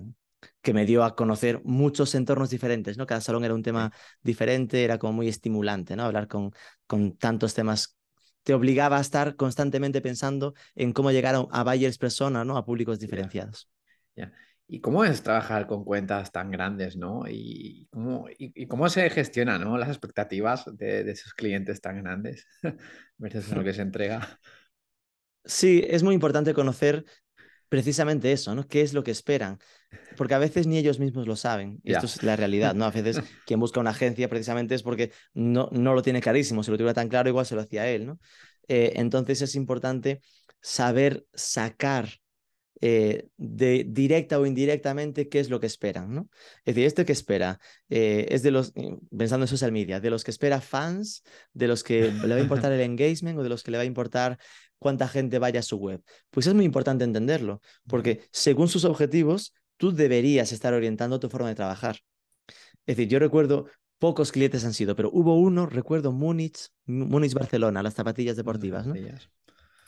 [0.62, 3.06] que me dio a conocer muchos entornos diferentes, ¿no?
[3.06, 6.04] Cada salón era un tema diferente, era como muy estimulante, ¿no?
[6.04, 6.52] Hablar con,
[6.88, 7.98] con tantos temas
[8.44, 12.58] te obligaba a estar constantemente pensando en cómo llegar a, a buyers persona, ¿no?
[12.58, 13.70] A públicos diferenciados.
[14.68, 17.24] ¿Y cómo es trabajar con cuentas tan grandes, no?
[17.28, 19.78] ¿Y cómo, y, cómo se gestiona, ¿no?
[19.78, 22.48] Las expectativas de, de esos clientes tan grandes
[23.18, 24.40] versus lo que se entrega.
[25.44, 27.06] Sí, es muy importante conocer
[27.70, 28.68] precisamente eso, ¿no?
[28.68, 29.60] ¿Qué es lo que esperan?
[30.18, 31.80] Porque a veces ni ellos mismos lo saben.
[31.84, 32.86] Y esto es la realidad, ¿no?
[32.86, 36.64] A veces quien busca una agencia precisamente es porque no, no lo tiene clarísimo.
[36.64, 38.20] Si lo tuviera tan claro, igual se lo hacía él, ¿no?
[38.68, 40.22] Eh, entonces es importante
[40.62, 42.10] saber sacar
[42.82, 46.30] eh, de directa o indirectamente qué es lo que esperan, ¿no?
[46.66, 47.60] Es decir, este que espera
[47.90, 51.68] eh, es de los, eh, pensando en social media, de los que espera fans, de
[51.68, 53.86] los que le va a importar el engagement o de los que le va a
[53.86, 54.38] importar
[54.78, 56.04] cuánta gente vaya a su web.
[56.30, 61.48] Pues es muy importante entenderlo, porque según sus objetivos, tú deberías estar orientando tu forma
[61.48, 62.00] de trabajar.
[62.86, 63.68] Es decir, yo recuerdo
[64.00, 68.96] pocos clientes han sido, pero hubo uno, recuerdo Múnich, Múnich Barcelona, las zapatillas deportivas, ¿no?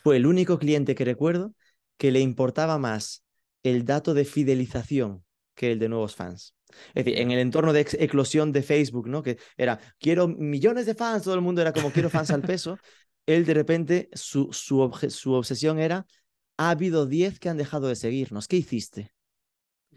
[0.02, 1.52] Fue el único cliente que recuerdo
[1.98, 3.24] que le importaba más
[3.62, 6.54] el dato de fidelización que el de nuevos fans.
[6.94, 9.22] Es decir, en el entorno de eclosión de Facebook, ¿no?
[9.22, 12.78] Que era, quiero millones de fans, todo el mundo era como, quiero fans al peso.
[13.26, 16.06] Él de repente, su, su, su obsesión era,
[16.56, 19.12] ha habido 10 que han dejado de seguirnos, ¿qué hiciste?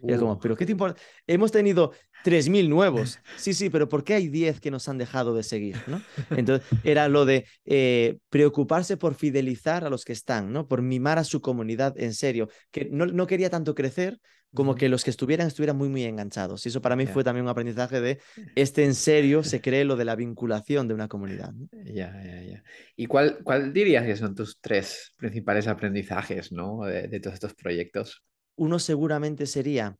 [0.03, 0.99] Y como, ¿pero qué te importa?
[1.27, 1.91] Hemos tenido
[2.23, 3.19] 3.000 nuevos.
[3.37, 5.77] Sí, sí, pero ¿por qué hay 10 que nos han dejado de seguir?
[5.87, 6.01] ¿no?
[6.31, 10.67] Entonces, era lo de eh, preocuparse por fidelizar a los que están, ¿no?
[10.67, 14.19] Por mimar a su comunidad en serio, que no, no quería tanto crecer
[14.53, 16.65] como que los que estuvieran estuvieran muy, muy enganchados.
[16.65, 18.19] Y eso para mí fue también un aprendizaje de,
[18.55, 21.53] este en serio se cree lo de la vinculación de una comunidad.
[21.85, 22.63] Ya, ya, ya.
[22.95, 26.83] ¿Y cuál, cuál dirías que son tus tres principales aprendizajes, ¿no?
[26.83, 28.23] de, de todos estos proyectos?
[28.55, 29.97] Uno seguramente sería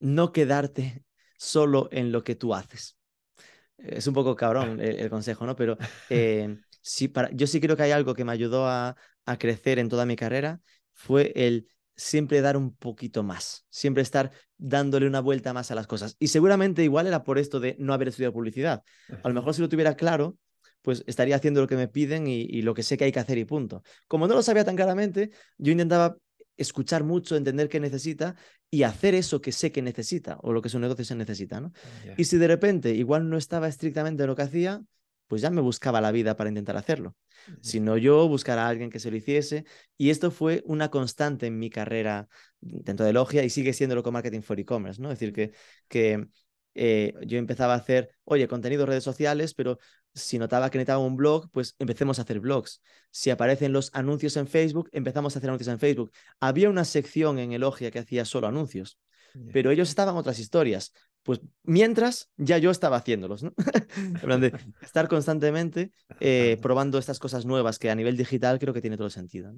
[0.00, 1.04] no quedarte
[1.36, 2.96] solo en lo que tú haces.
[3.78, 5.56] Es un poco cabrón el, consejo, ¿no?
[5.56, 5.76] Pero
[6.10, 6.58] eh,
[7.12, 10.06] para, yo sí creo que hay algo que me ayudó a, a crecer en toda
[10.06, 10.60] mi carrera,
[10.92, 15.86] fue el siempre dar un poquito más, siempre estar dándole una vuelta más a las
[15.86, 16.16] cosas.
[16.18, 18.82] Y seguramente igual era por esto de no haber estudiado publicidad.
[19.22, 20.36] A lo mejor si lo tuviera claro,
[20.82, 23.20] pues estaría haciendo lo que me piden y, y, lo que sé que hay que
[23.20, 23.82] hacer y punto.
[24.06, 26.16] Como no lo sabía tan claramente, yo intentaba
[26.56, 28.36] escuchar mucho, entender qué necesita
[28.70, 31.72] y hacer eso que sé que necesita o lo que su negocio se necesita, ¿no?
[32.16, 34.82] Y si de repente igual no estaba estrictamente lo que hacía,
[35.26, 37.16] pues ya me buscaba la vida para intentar hacerlo.
[37.60, 39.64] Si no yo, buscar a alguien que se lo hiciese.
[39.96, 42.28] Y esto fue una constante en mi carrera
[42.60, 45.10] dentro de Logia y sigue siendo lo con Marketing for E-Commerce, ¿no?
[45.10, 45.52] Es decir, que,
[45.88, 46.26] que
[46.74, 49.78] eh, yo empezaba a hacer, oye, contenido redes sociales, pero
[50.12, 52.82] si notaba que necesitaba un blog, pues empecemos a hacer blogs.
[53.10, 56.12] Si aparecen los anuncios en Facebook, empezamos a hacer anuncios en Facebook.
[56.40, 58.98] Había una sección en Elogia que hacía solo anuncios,
[59.52, 60.92] pero ellos estaban otras historias.
[61.22, 63.54] Pues mientras ya yo estaba haciéndolos, ¿no?
[64.40, 68.96] de estar constantemente eh, probando estas cosas nuevas que a nivel digital creo que tiene
[68.96, 69.54] todo el sentido.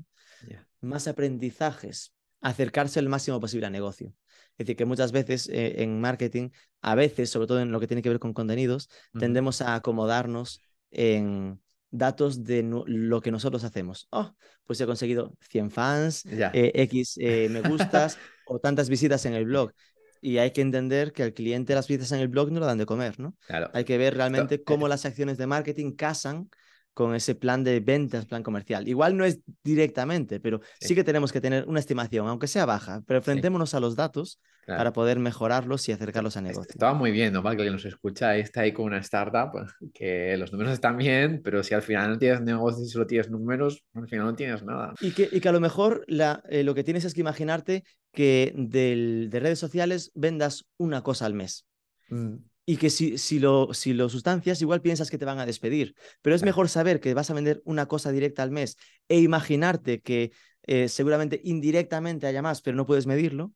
[0.81, 4.13] Más aprendizajes acercarse el máximo posible a negocio.
[4.59, 7.87] Es decir, que muchas veces eh, en marketing, a veces, sobre todo en lo que
[7.87, 8.89] tiene que ver con contenidos,
[9.19, 14.09] tendemos a acomodarnos en datos de lo que nosotros hacemos.
[14.11, 14.33] Oh,
[14.65, 19.45] pues he conseguido 100 fans, eh, X eh, me gustas o tantas visitas en el
[19.45, 19.73] blog.
[20.21, 22.79] Y hay que entender que al cliente las visitas en el blog no lo dan
[22.79, 23.37] de comer, ¿no?
[23.75, 26.49] Hay que ver realmente cómo las acciones de marketing casan
[26.97, 28.89] con ese plan de ventas, plan comercial.
[28.89, 33.03] Igual no es directamente, pero sí, que tenemos que tener una estimación, aunque sea baja,
[33.07, 36.71] pero enfrentémonos a los datos para poder mejorarlos y acercarlos a negocio.
[36.71, 37.43] Estaba muy bien, ¿no?
[37.43, 39.51] Para que nos escucha, está ahí con una startup,
[39.93, 43.31] que los números están bien, pero si al final no tienes negocio y solo tienes
[43.31, 44.95] números, al final no tienes nada.
[45.03, 47.85] Y que, y que a lo mejor la, eh, lo que tienes es que imaginarte
[48.11, 51.67] que del, de redes sociales vendas una cosa al mes.
[52.09, 52.37] Mm
[52.69, 55.95] y que si, si, lo, si lo sustancias, igual piensas que te van a despedir.
[56.21, 58.77] Pero es mejor saber que vas a vender una cosa directa al mes
[59.09, 60.33] e imaginarte que
[60.65, 63.53] eh, seguramente indirectamente haya más, pero no puedes medirlo.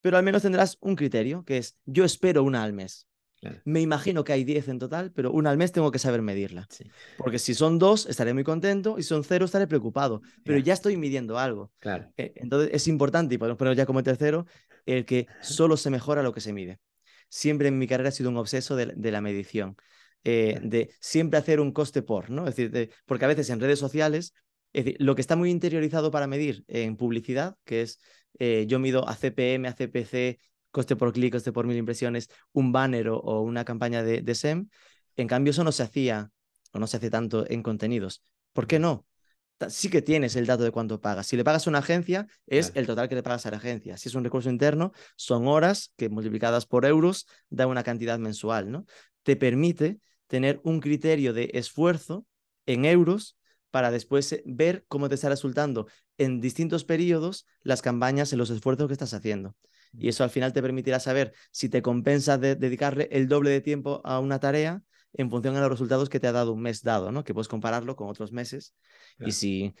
[0.00, 3.08] Pero al menos tendrás un criterio, que es yo espero una al mes.
[3.64, 6.66] Me imagino que hay 10 en total, pero una al mes tengo que saber medirla.
[7.16, 10.22] Porque si son dos, estaré muy contento y si son cero, estaré preocupado.
[10.44, 11.70] Pero ya estoy midiendo algo.
[11.78, 12.12] Claro.
[12.16, 14.46] Eh, entonces es importante, y podemos poner ya como tercero,
[14.84, 16.80] el que solo se mejora lo que se mide
[17.28, 19.76] siempre en mi carrera he sido un obseso de, la medición,
[20.24, 22.46] eh, de siempre hacer un coste por, ¿no?
[22.46, 24.34] Es decir, porque a veces en redes sociales,
[24.72, 28.00] es decir, lo que está muy interiorizado para medir en publicidad, que es
[28.38, 30.38] eh, yo mido a CPM, a CPC,
[30.70, 34.68] coste por clic, coste por mil impresiones, un banner o, una campaña de, de SEM,
[35.16, 36.30] en cambio eso no se hacía
[36.72, 38.22] o no se hace tanto en contenidos.
[38.52, 39.06] ¿Por qué no?
[39.68, 41.26] Sí que tienes el dato de cuánto pagas.
[41.26, 43.96] Si le pagas a una agencia, es el total que le pagas a la agencia.
[43.96, 48.70] Si es un recurso interno, son horas que multiplicadas por euros da una cantidad mensual,
[48.70, 48.86] ¿no?
[49.22, 52.26] Te permite tener un criterio de esfuerzo
[52.66, 53.36] en euros
[53.70, 55.86] para después eh, ver cómo te está resultando
[56.18, 59.56] en distintos periodos las campañas en los esfuerzos que estás haciendo.
[59.92, 64.00] Y eso al final te permitirá saber si te compensa dedicarle el doble de tiempo
[64.04, 64.82] a una tarea
[65.16, 67.24] en función a los resultados que te ha dado un mes dado, ¿no?
[67.24, 68.74] Que puedes compararlo con otros meses.
[69.18, 69.74] Y si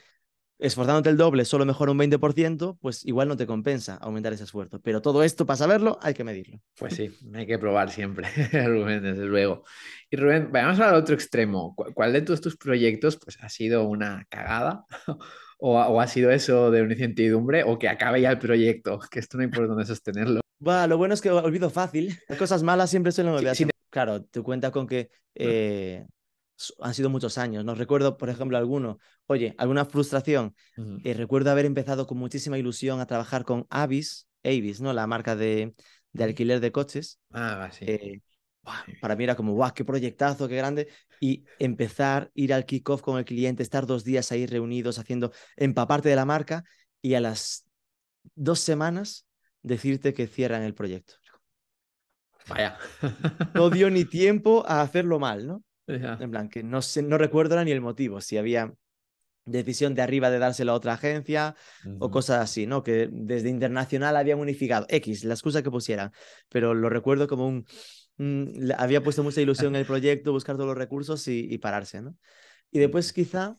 [0.58, 4.80] esforzándote el doble solo mejora un 20%, pues igual no te compensa aumentar ese esfuerzo.
[4.80, 6.60] Pero todo esto, para saberlo, hay que medirlo.
[6.78, 8.28] Pues sí, hay que probar siempre,
[8.66, 9.64] Rubén, desde luego.
[10.10, 11.74] Y Rubén, vamos al otro extremo.
[11.74, 14.86] ¿Cuál de todos tus proyectos pues, ha sido una cagada
[15.58, 19.36] o, ha sido eso de una incertidumbre o que acabe ya el proyecto, que esto
[19.36, 20.40] no hay por dónde sostenerlo.
[20.66, 22.18] Va, lo bueno es que olvido fácil.
[22.28, 23.54] Las cosas malas siempre suelen olvidar.
[23.90, 26.06] Claro, te cuenta con que eh,
[26.80, 27.64] han sido muchos años.
[27.64, 30.54] No recuerdo, por ejemplo, alguno, oye, alguna frustración.
[31.04, 34.92] Eh, recuerdo haber empezado con muchísima ilusión a trabajar con Avis, Avis, ¿no?
[34.92, 35.74] La marca de,
[36.12, 37.18] de alquiler de coches.
[37.32, 37.86] Ah, sí.
[37.86, 38.20] Eh,
[39.00, 40.88] para mí era como, guau, qué proyectazo, qué grande.
[41.20, 46.08] Y empezar, ir al kickoff con el cliente, estar dos días ahí reunidos, haciendo, empaparte
[46.08, 46.64] de la marca
[47.00, 47.64] y a las
[48.34, 49.26] dos semanas
[49.62, 51.14] decirte que cierran el proyecto.
[52.48, 52.78] Vaya.
[53.54, 55.62] no dio ni tiempo a hacerlo mal, ¿no?
[55.88, 58.74] En plan, que no, sé, no recuerdo ni el motivo, si había
[59.44, 61.54] decisión de arriba de dárselo a otra agencia
[62.00, 62.82] o cosas así, ¿no?
[62.82, 66.10] Que desde internacional habían unificado X, la excusa que pusieran,
[66.48, 67.64] pero lo recuerdo como un...
[68.76, 72.16] había puesto mucha ilusión en el proyecto, buscar todos los recursos y, pararse, ¿no?
[72.72, 73.56] Y después quizá,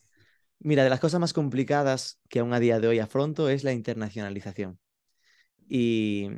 [0.59, 3.71] mira, de las cosas más complicadas que aún a día de hoy afronto es la
[3.71, 4.79] internacionalización.
[5.69, 6.29] Y,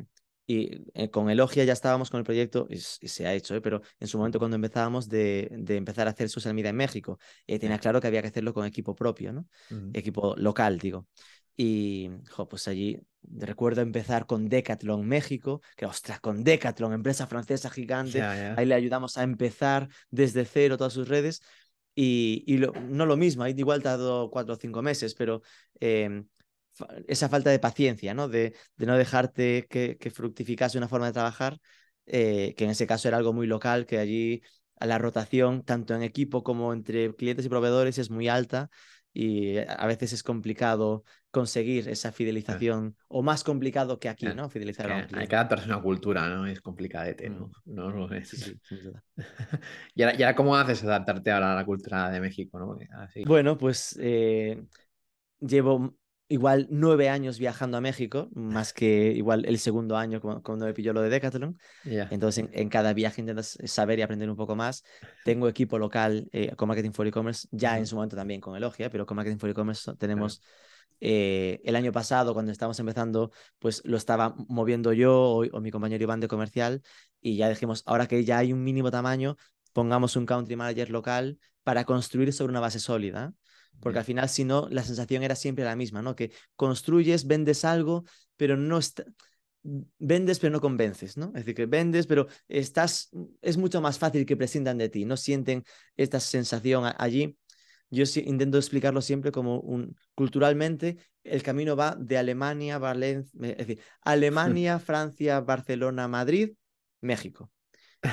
[0.49, 3.61] y eh, con Elogia ya estábamos con el proyecto, y, se ha hecho, ¿eh?
[3.61, 7.19] pero en su momento cuando empezábamos de, de empezar a hacer social media en México,
[7.45, 9.45] eh, tenía claro que había que hacerlo con equipo propio, ¿no?
[9.93, 11.05] Equipo local, digo.
[11.55, 12.09] Y,
[12.49, 18.65] pues allí recuerdo empezar con Decathlon México, que ostras, con Decathlon, empresa francesa gigante, ahí
[18.65, 21.43] le ayudamos a empezar desde cero todas sus redes.
[21.93, 25.43] Y, y no lo mismo, ahí igual tardó cuatro o cinco meses, pero
[25.79, 26.25] em,
[27.07, 28.27] esa falta de paciencia, ¿no?
[28.27, 31.59] De, de no dejarte que, que, fructificase una forma de trabajar,
[32.05, 34.41] eh, que en ese caso era algo muy local, que allí
[34.79, 38.69] la rotación, tanto en equipo como entre clientes y proveedores, es muy alta
[39.11, 44.49] y a veces es complicado conseguir esa fidelización, o más complicado que aquí, ¿no?
[44.49, 46.45] Fidelizar a Hay que adaptarse a una cultura, ¿no?
[46.45, 47.47] Es complicadete, ¿no?
[47.65, 47.73] Mm.
[47.73, 48.29] No, no es.
[48.29, 48.77] Sí, sí,
[49.95, 52.77] ¿Y, ahora, cómo haces adaptarte ahora a la cultura de México, ¿no?
[53.25, 54.63] Bueno, pues eh,
[55.39, 55.95] llevo
[56.29, 60.93] igual nueve años viajando a México, más que igual el segundo año cuando, me pilló
[60.93, 61.57] lo de Decathlon.
[61.83, 64.83] Entonces, en, cada viaje intentas saber y aprender un poco más.
[65.25, 68.89] Tengo equipo local eh, con Marketing for E-Commerce, ya en su momento también con Elogia,
[68.89, 70.41] pero con Marketing for E-Commerce tenemos...
[71.01, 75.71] Eh, el año pasado, cuando estábamos empezando, pues lo estaba moviendo yo o, o, mi
[75.71, 76.81] compañero Iván de comercial
[77.21, 79.37] y ya dijimos, ahora que ya hay un mínimo tamaño,
[79.71, 83.33] pongamos un country manager local para construir sobre una base sólida.
[83.81, 86.15] Porque al final, si no, la sensación era siempre la misma, ¿no?
[86.15, 88.03] Que construyes, vendes algo,
[88.37, 89.03] pero no está...
[89.97, 91.27] vendes pero no convences, ¿no?
[91.27, 93.09] Es decir, que vendes pero estás,
[93.41, 95.63] es mucho más fácil que prescindan de ti, no sienten
[95.97, 97.37] esta sensación allí.
[97.91, 103.79] Yo intento explicarlo siempre como un, culturalmente, el camino va de Alemania, Valencia, es decir,
[104.01, 106.51] Alemania, Francia, Barcelona, Madrid,
[107.01, 107.51] México.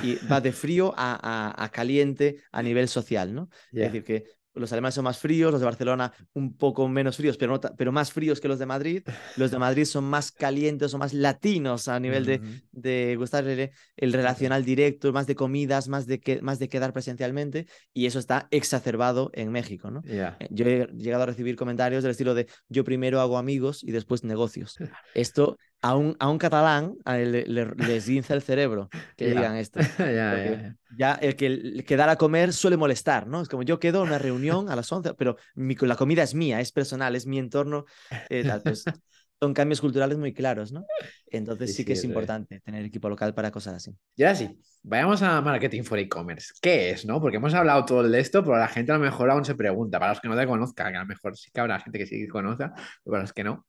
[0.02, 3.48] Y va de frío a, a, caliente a nivel social, ¿no?
[3.72, 4.24] Es decir, que
[4.57, 8.12] los alemanes son más fríos, los de Barcelona un poco menos fríos, pero, pero más
[8.12, 9.03] fríos que los de Madrid.
[9.37, 12.40] Los de Madrid son más calientes o más latinos a nivel de,
[12.73, 17.66] de gustarle el relacional directo, más de comidas, más de, que, más de quedar presencialmente,
[17.92, 19.90] y eso está exacerbado en México.
[19.90, 20.03] ¿no?
[20.07, 23.92] Eh, yo he llegado a recibir comentarios del estilo de yo primero hago amigos y
[23.92, 24.77] después negocios.
[25.14, 29.81] Esto a un, a un catalán le, les guinza el cerebro que digan esto.
[30.99, 33.41] ya, el que, el que dar a comer suele molestar, ¿no?
[33.41, 36.61] Es como yo quedo en una reunión a las 11, pero la comida es mía,
[36.61, 37.85] es personal, es mi entorno.
[38.31, 38.85] Eh, pues,
[39.41, 40.87] son cambios culturales muy claros, ¿no?
[41.27, 43.95] Entonces sí, que es importante tener equipo local para cosas así.
[44.17, 46.55] Y ahora sí, vayamos a Marketing for E-Commerce.
[46.61, 47.21] ¿Qué es, no?
[47.21, 49.99] Porque hemos hablado todo de esto, pero la gente a lo mejor aún se pregunta,
[49.99, 52.07] para los que no te conozcan, que a lo mejor sí que habrá gente que
[52.07, 53.67] sí que conozca, pero para los que no.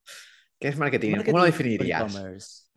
[0.60, 1.18] ¿Qué es marketing?
[1.26, 2.72] ¿Cómo lo definirías?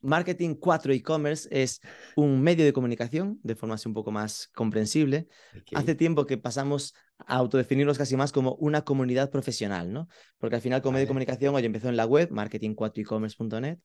[0.00, 1.80] Marketing 4 e-commerce es
[2.14, 5.26] un medio de comunicación de forma así un poco más comprensible.
[5.74, 10.08] Hace tiempo que pasamos a autodefinirnos casi más como una comunidad profesional, ¿no?
[10.38, 13.78] Porque al final, como medio de comunicación, hoy empezó en la web, marketing4ecommerce.net.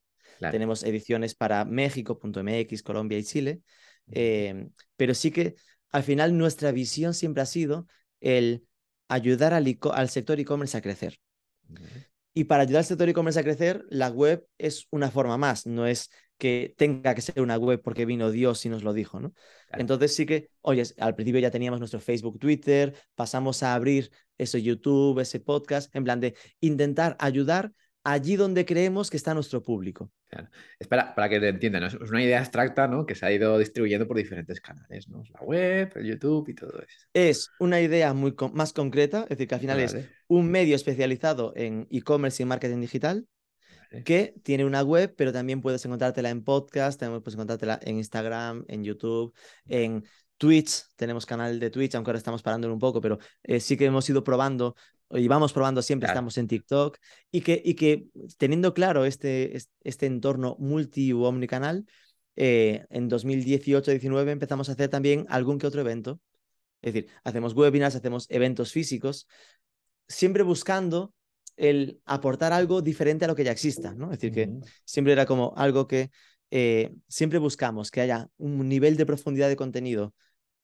[0.51, 3.61] Tenemos ediciones para México.mx, Colombia y Chile.
[4.11, 5.55] Eh, pero sí que
[5.89, 7.87] al final nuestra visión siempre ha sido
[8.19, 8.67] el
[9.07, 11.19] ayudar al, al sector e-commerce a crecer.
[12.33, 15.85] Y para ayudar al sector e-commerce a crecer, la web es una forma más, no
[15.85, 19.33] es que tenga que ser una web porque vino Dios y nos lo dijo, ¿no?
[19.71, 24.57] Entonces sí que, oye, al principio ya teníamos nuestro Facebook, Twitter, pasamos a abrir eso
[24.57, 27.71] YouTube, ese podcast, en plan de intentar ayudar
[28.03, 30.11] allí donde creemos que está nuestro público.
[30.79, 33.05] Espera, para que te entiendan, es una idea abstracta ¿no?
[33.05, 35.23] que se ha ido distribuyendo por diferentes canales, ¿no?
[35.33, 37.07] La web, el YouTube y todo eso.
[37.13, 39.95] Es una idea muy más concreta, es decir, que al final es
[40.27, 43.27] un medio especializado en e-commerce y marketing digital
[44.05, 48.65] que tiene una web, pero también puedes encontrártela en podcast, también puedes encontrártela en Instagram,
[48.67, 49.35] en YouTube,
[49.67, 50.03] en
[50.37, 53.85] Twitch, tenemos canal de Twitch, aunque ahora estamos parando un poco, pero eh, sí que
[53.85, 54.75] hemos ido probando
[55.17, 56.17] y vamos probando siempre, Claro.
[56.17, 56.97] estamos en TikTok,
[57.31, 58.07] y que, y que
[58.37, 61.85] teniendo claro este, es- este entorno multi u omnicanal,
[62.35, 66.19] eh, en 2018-19 empezamos a hacer también algún que otro evento.
[66.81, 69.27] Es decir, hacemos webinars, hacemos eventos físicos,
[70.07, 71.13] siempre buscando
[71.55, 74.11] el aportar algo diferente a lo que ya exista, ¿no?
[74.11, 74.49] Es decir, que
[74.83, 76.09] siempre era como algo que
[76.49, 80.13] eh, siempre buscamos que haya un nivel de profundidad de contenido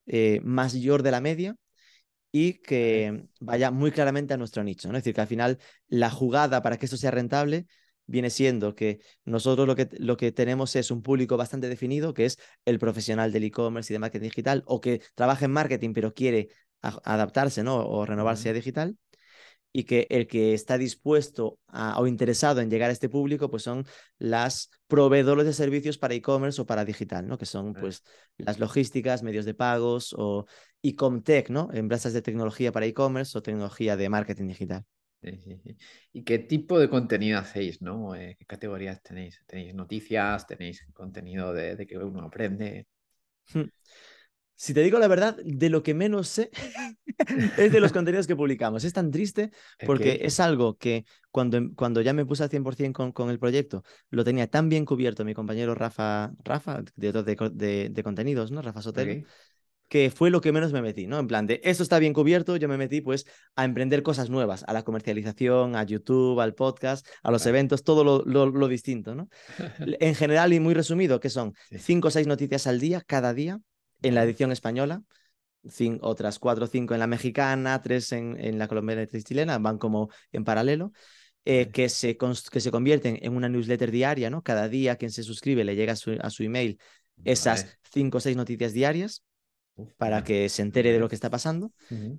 [0.07, 1.55] eh, mayor de la media
[2.31, 4.97] y que vaya muy claramente a nuestro nicho, ¿no?
[4.97, 5.57] Es decir, que al final
[5.87, 7.65] la jugada para que esto sea rentable
[8.05, 12.25] viene siendo que nosotros lo que, lo que tenemos es un público bastante definido, que
[12.25, 16.13] es el profesional del e-commerce y de marketing digital, o que trabaja en marketing pero
[16.13, 16.49] quiere
[16.81, 17.77] a- adaptarse, ¿no?
[17.87, 18.97] O renovarse a digital.
[19.71, 23.61] Y que el que está dispuesto a- o interesado en llegar a este público, pues
[23.63, 23.85] son
[24.17, 27.37] las proveedores de servicios para e-commerce o para digital, ¿no?
[27.37, 28.03] Que son pues
[28.37, 30.47] las logísticas, medios de pagos o
[30.81, 31.69] e-comtech, ¿no?
[31.73, 34.85] Empresas de tecnología para e-commerce o tecnología de marketing digital.
[35.21, 35.77] Sí, sí, sí.
[36.13, 38.15] ¿Y qué tipo de contenido hacéis, no?
[38.15, 39.43] Eh, ¿Qué categorías tenéis?
[39.45, 40.47] ¿Tenéis noticias?
[40.47, 42.87] ¿Tenéis contenido de, de que uno aprende?
[44.55, 46.51] Si te digo la verdad, de lo que menos sé
[47.55, 48.83] es de los contenidos que publicamos.
[48.83, 49.51] Es tan triste
[49.83, 53.39] porque es algo que cuando, em- cuando ya me puse al 100% con, con el
[53.39, 58.51] proyecto, lo tenía tan bien cubierto mi compañero Rafa, Rafa, director de, de, de contenidos,
[58.51, 58.61] ¿no?
[58.61, 59.19] Rafa Sotelo.
[59.89, 61.19] Que fue lo que menos me metí, ¿no?
[61.19, 63.25] En plan de, esto está bien cubierto, yo me metí pues
[63.55, 68.03] a emprender cosas nuevas, a la comercialización, a YouTube, al podcast, a los eventos, todo
[68.03, 69.27] lo, lo, lo distinto, ¿no?
[69.99, 73.59] En general y muy resumido, que son cinco o seis noticias al día, cada día,
[74.01, 75.01] en la edición española,
[75.63, 79.25] cin- otras cuatro o cinco en la mexicana, tres en, en la colombiana y tres
[79.25, 80.91] chilena, van como en paralelo,
[81.45, 84.43] eh, que, se que se convierten en una newsletter diaria, ¿no?
[84.43, 86.79] Cada día quien se suscribe le llega a su, a su email
[87.25, 87.75] esas Vale.
[87.91, 89.23] cinco o seis noticias diarias
[89.97, 91.71] para que se entere de lo que está pasando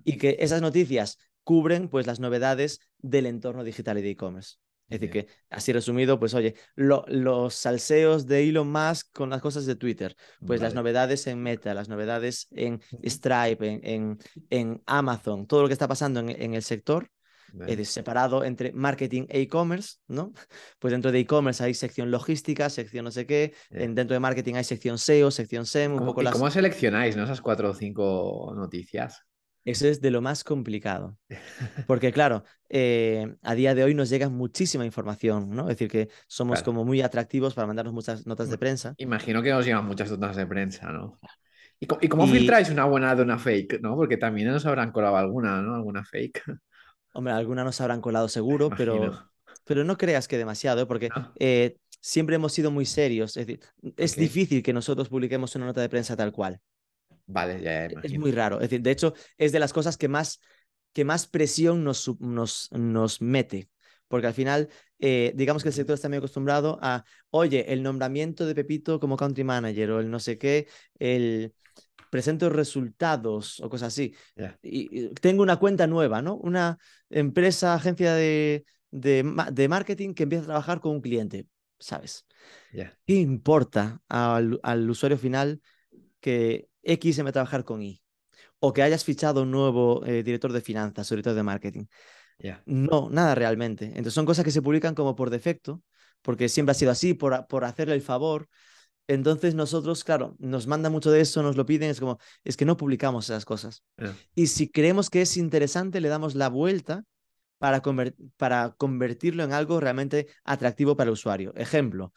[0.04, 4.56] y que esas noticias cubren pues las novedades del entorno digital y de e-commerce.
[4.88, 9.40] Es decir, que así resumido, pues oye, lo- los salseos de Elon Musk con las
[9.40, 12.80] cosas de Twitter, pues las novedades en Meta, las novedades en.
[13.04, 14.18] Stripe, en, en,
[14.50, 17.08] en Amazon, todo lo que está pasando en, en el sector,
[17.52, 20.32] decir, separado entre marketing e e-commerce, ¿no?
[20.78, 23.80] Pues dentro de e-commerce hay sección logística, sección no sé qué, Ya.
[23.80, 26.32] en- dentro de marketing hay sección SEO, sección SEM, un ¿Cómo- poco ¿Y las...
[26.32, 27.24] cómo seleccionáis, no?
[27.24, 29.24] Esas cuatro o cinco noticias.
[29.62, 31.18] Eso es de lo más complicado.
[31.86, 35.62] Porque claro, eh, a día de hoy nos llega muchísima información, ¿no?
[35.64, 36.64] Es decir, que somos Claro.
[36.64, 38.94] como muy atractivos para mandarnos muchas notas de prensa.
[38.96, 41.18] Imagino que os llevan muchas notas de prensa, ¿no?
[41.78, 43.96] ¿Y, cómo Y- filtráis una buena de una fake, no?
[43.96, 45.74] Porque también nos habrán colado alguna, ¿no?
[45.74, 46.42] Alguna fake.
[47.12, 49.10] Hombre, algunas nos habrán colado seguro, pero,
[49.64, 50.86] pero no creas que demasiado, ¿eh?
[50.86, 51.32] porque ¿No?
[51.38, 53.36] eh, siempre hemos sido muy serios.
[53.36, 53.60] Es decir,
[53.96, 54.18] es Ok.
[54.18, 56.60] difícil que nosotros publiquemos una nota de prensa tal cual.
[57.26, 58.20] Vale, ya, Es imagino.
[58.20, 58.56] muy raro.
[58.56, 60.40] Es decir, de hecho, es de las cosas que más,
[60.92, 63.68] que más presión nos, nos, nos mete.
[64.08, 64.68] Porque al final,
[65.00, 69.16] eh, digamos que el sector está muy acostumbrado a, oye, el nombramiento de Pepito como
[69.16, 71.52] country manager o el no sé qué, el
[72.10, 74.14] presento resultados o cosas así.
[74.36, 74.58] Ya.
[74.62, 76.36] Y, y tengo una cuenta nueva, ¿no?
[76.36, 76.78] Una
[77.08, 81.46] empresa, agencia de, de, de marketing que empieza a trabajar con un cliente,
[81.78, 82.26] ¿sabes?
[82.72, 82.96] Ya.
[83.06, 85.60] ¿Qué importa al, al usuario final
[86.20, 88.02] que X se meta a trabajar con Y?
[88.58, 91.84] O que hayas fichado un nuevo eh, director de finanzas o director de marketing.
[92.66, 93.86] No, nada realmente.
[93.86, 95.82] Entonces son cosas que se publican como por defecto,
[96.22, 98.48] porque siempre ha sido así, por, por hacerle el favor.
[99.06, 102.64] Entonces nosotros, claro, nos manda mucho de eso, nos lo piden, es como, es que
[102.64, 103.82] no publicamos esas cosas.
[104.34, 107.02] Y si creemos que es interesante, le damos la vuelta
[107.58, 107.82] para,
[108.36, 111.52] para convertirlo en algo realmente atractivo para el usuario.
[111.56, 112.12] Ejemplo,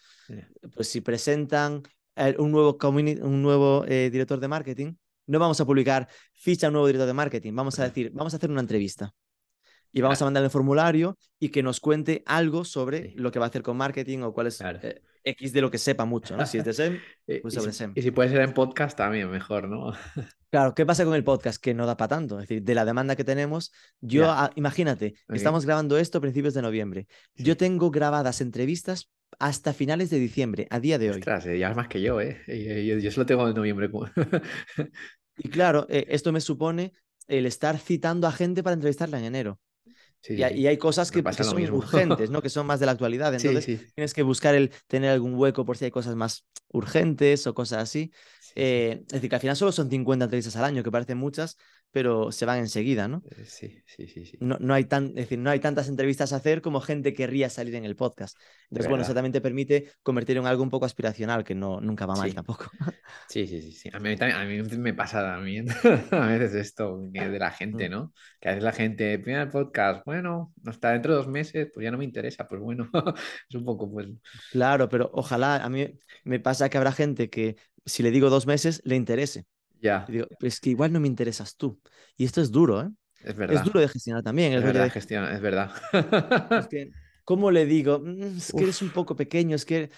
[0.76, 1.82] pues si presentan
[2.38, 4.94] un nuevo, un nuevo eh, director de marketing,
[5.26, 8.38] no vamos a publicar ficha un nuevo director de marketing, vamos a decir, vamos a
[8.38, 9.14] hacer una entrevista.
[9.94, 13.14] Y vamos a mandarle el formulario y que nos cuente algo sobre Sí.
[13.16, 14.80] lo que va a hacer con marketing o cuál es Claro.
[14.82, 16.46] eh, X de lo que sepa mucho, ¿no?
[16.46, 17.94] Si es de SEM, Y, pues sobre si, SEM.
[17.96, 19.94] y si puede ser en podcast también, mejor, ¿no?
[20.52, 21.60] Claro, ¿qué pasa con el podcast?
[21.64, 22.40] Que no da para tanto.
[22.40, 23.72] Es decir, de la demanda que tenemos,
[24.02, 27.08] yo, imagínate, estamos grabando esto a principios de noviembre.
[27.36, 31.18] Yo tengo grabadas entrevistas hasta finales de diciembre, a día de hoy.
[31.18, 32.40] Ostras, eh, ya es más que yo, ¿eh?
[32.48, 33.90] Yo, yo solo tengo en noviembre.
[35.38, 36.94] Y claro, eh, esto me supone
[37.28, 39.60] el estar citando a gente para entrevistarla en enero.
[40.24, 40.62] Sí, Y, hay- sí.
[40.62, 41.78] y hay cosas que, pasa que son mismo.
[41.78, 42.42] urgentes, ¿no?
[42.44, 43.34] Que son más de la actualidad.
[43.36, 43.78] Entonces sí.
[43.94, 47.84] tienes que buscar el tener algún hueco por si hay cosas más urgentes o cosas
[47.84, 48.12] así.
[48.40, 48.54] Sí, sí.
[48.56, 51.58] Eh, es decir, que al final solo son 50 entrevistas al año, que parecen muchas,
[51.94, 53.22] pero se van enseguida, ¿no?
[53.30, 54.38] Eh, sí, sí, sí, sí.
[54.42, 57.52] No, no, hay tan, es decir, no hay tantas entrevistas a hacer como gente querría
[57.52, 58.36] salir en el podcast.
[58.64, 62.08] Entonces, bueno, eso también te permite convertir en algo un poco aspiracional, que no, nunca
[62.08, 62.70] va mal tampoco.
[63.30, 63.90] Sí, sí, sí, sí.
[63.94, 65.68] A mí, también, a mí me pasa también
[66.12, 67.92] a veces esto de la gente, mm.
[67.92, 68.14] ¿no?
[68.40, 71.92] Que a veces la gente, el podcast, bueno, hasta dentro de dos meses, pues ya
[71.92, 72.90] no me interesa, pues bueno,
[73.50, 74.08] es un poco, pues...
[74.52, 75.88] Claro, pero ojalá, a mí
[76.24, 79.46] me pasa que habrá gente que si le digo dos meses, le interese.
[79.84, 80.06] Ya.
[80.08, 81.80] Digo, es que igual no me interesas tú.
[82.16, 82.90] Y esto es duro, ¿eh?
[83.22, 83.58] Es verdad.
[83.58, 84.54] Es duro de gestionar también.
[84.54, 84.90] Es, verdad, de...
[84.90, 85.72] gestión, es verdad.
[86.52, 86.92] Es que,
[87.26, 88.00] ¿Cómo le digo?
[88.00, 89.90] Mm, es que eres un poco pequeño, es que,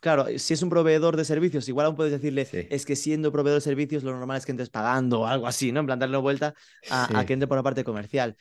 [0.00, 3.60] claro, si es un proveedor de servicios, igual aún puedes decirle, es que siendo proveedor
[3.60, 5.80] de servicios, lo normal es que entres pagando o algo así, ¿no?
[5.80, 6.54] En plan, darle vuelta
[6.90, 8.36] a, que entre por la parte comercial.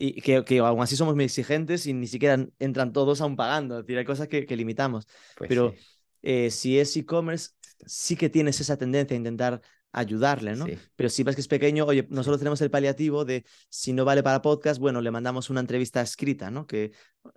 [0.00, 3.80] Y que, que, aún así somos muy exigentes y ni siquiera entran todos aún pagando.
[3.80, 5.06] Es decir, hay cosas que, que limitamos.
[5.36, 5.74] Pues Pero
[6.22, 7.50] eh, si es e-commerce,
[7.84, 9.60] sí que tienes esa tendencia a intentar
[9.92, 10.66] ayudarle, ¿no?
[10.96, 14.22] Pero si ves que es pequeño, oye, nosotros tenemos el paliativo de si no vale
[14.22, 16.66] para podcast, bueno, le mandamos una entrevista escrita, ¿no?
[16.66, 16.92] Que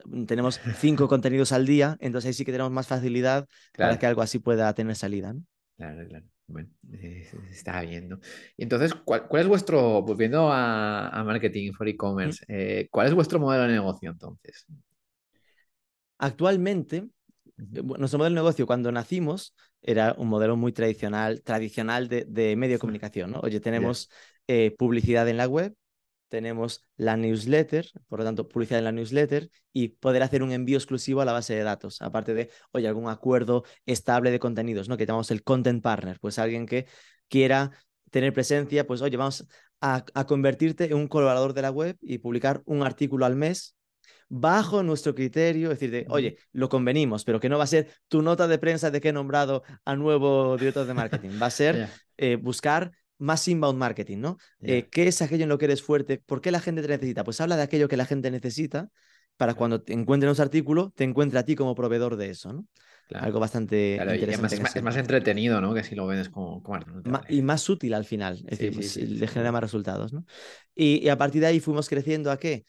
[0.05, 3.47] mm, tenemos cinco contenidos al día, entonces ahí sí que tenemos más facilidad
[3.77, 5.43] para que algo así pueda tener salida, ¿no?
[5.77, 6.25] Claro, claro.
[6.47, 8.19] Bueno, eh, está viendo.
[8.57, 13.69] Entonces, ¿cuál, es vuestro, volviendo a, marketing for e-commerce, eh, ¿cuál es vuestro modelo de
[13.69, 14.65] negocio entonces?
[16.17, 17.07] Actualmente,
[17.69, 22.75] nuestro modelo de negocio cuando nacimos era un modelo muy tradicional, tradicional de, de medio
[22.75, 23.39] de comunicación, ¿no?
[23.41, 24.09] Oye, tenemos
[24.47, 25.75] eh, publicidad en la web,
[26.29, 30.77] tenemos la newsletter, por lo tanto, publicidad en la newsletter y poder hacer un envío
[30.77, 34.97] exclusivo a la base de datos, aparte de, oye, algún acuerdo estable de contenidos, ¿no?
[34.97, 36.87] Que llamamos el content partner, pues alguien que
[37.27, 37.71] quiera
[38.09, 39.45] tener presencia, pues, oye, vamos
[39.81, 43.75] a, a convertirte en un colaborador de la web y publicar un artículo al mes
[44.33, 47.89] bajo nuestro criterio, es decir, de, oye, lo convenimos, pero que no va a ser
[48.07, 51.51] tu nota de prensa de que he nombrado a nuevo director de marketing, va a
[51.51, 54.37] ser eh, buscar más inbound marketing, ¿no?
[54.61, 56.17] Eh, ¿Qué es aquello en lo que eres fuerte?
[56.25, 57.25] ¿Por qué la gente te necesita?
[57.25, 58.89] Pues habla de aquello que la gente necesita
[59.35, 62.65] para cuando te encuentre un artículo, te encuentre a ti como proveedor de eso, ¿no?
[63.13, 64.55] Algo bastante interesante.
[64.55, 65.73] es, más, entretenido, ¿no?
[65.73, 66.79] Que si lo vendes como, como
[67.27, 70.23] Y más útil al final, es decir, pues, le genera más resultados, ¿no?
[70.73, 72.65] Y, y, a partir de ahí fuimos creciendo a qué?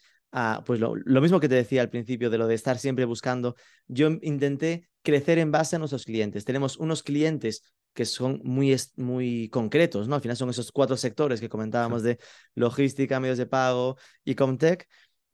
[0.65, 3.55] Pues lo, mismo que te decía al principio de lo de estar siempre buscando,
[3.87, 6.45] yo intenté crecer en base a nuestros clientes.
[6.45, 7.61] Tenemos unos clientes
[7.93, 10.15] que son muy, muy concretos, ¿no?
[10.15, 12.17] Al final son esos cuatro sectores que comentábamos de
[12.55, 14.87] logística, medios de pago y Comtech,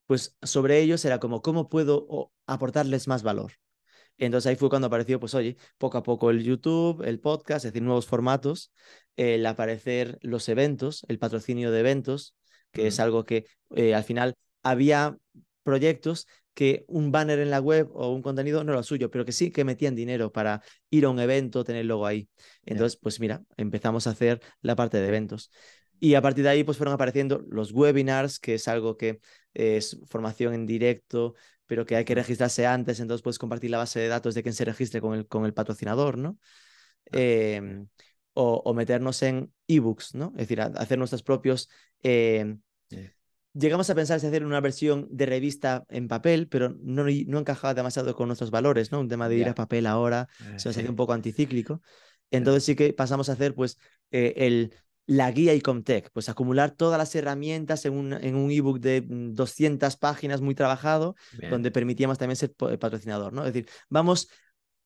[0.06, 3.54] pues sobre ellos era como, ¿cómo puedo aportarles más valor?
[4.18, 7.72] Entonces ahí fue cuando apareció, pues oye, poco a poco el YouTube, el podcast, es
[7.72, 8.74] decir, nuevos formatos,
[9.16, 12.36] el aparecer los eventos, el patrocinio de eventos,
[12.72, 13.45] que es algo que
[13.76, 15.18] eh, al final había
[15.64, 19.32] proyectos que un banner en la web o un contenido no era suyo, pero que
[19.32, 22.28] sí que metían dinero para ir a un evento, tener luego ahí.
[22.66, 25.51] Entonces, pues mira, empezamos a hacer la parte de eventos.
[25.99, 29.20] Y a partir de ahí, pues fueron apareciendo los webinars, que es algo que
[29.53, 31.36] es formación en directo,
[31.66, 34.55] pero que hay que registrarse antes, entonces puedes compartir la base de datos de quien
[34.55, 36.39] se registre con el, con el patrocinador, ¿no?
[37.12, 37.88] Ah, em,
[38.34, 40.32] o, meternos en ebooks, ¿no?
[40.36, 41.70] Es decir, hacer nuestros propios
[42.01, 42.62] em,
[43.54, 47.74] llegamos a pensar si hacer una versión de revista en papel, pero no, no encajaba
[47.74, 49.00] demasiado con nuestros valores, ¿no?
[49.00, 51.82] Un tema de ir a papel ahora ah, se nos hace un poco anticíclico.
[52.32, 53.78] Entonces sí que pasamos a hacer pues
[54.12, 54.74] eh, el,
[55.08, 59.97] la guía Icomtech, pues acumular todas las herramientas en un, en un ebook de 200
[59.97, 61.16] páginas muy trabajado,
[61.50, 63.45] donde permitíamos también ser patrocinador, ¿no?
[63.45, 64.30] Es decir, vamos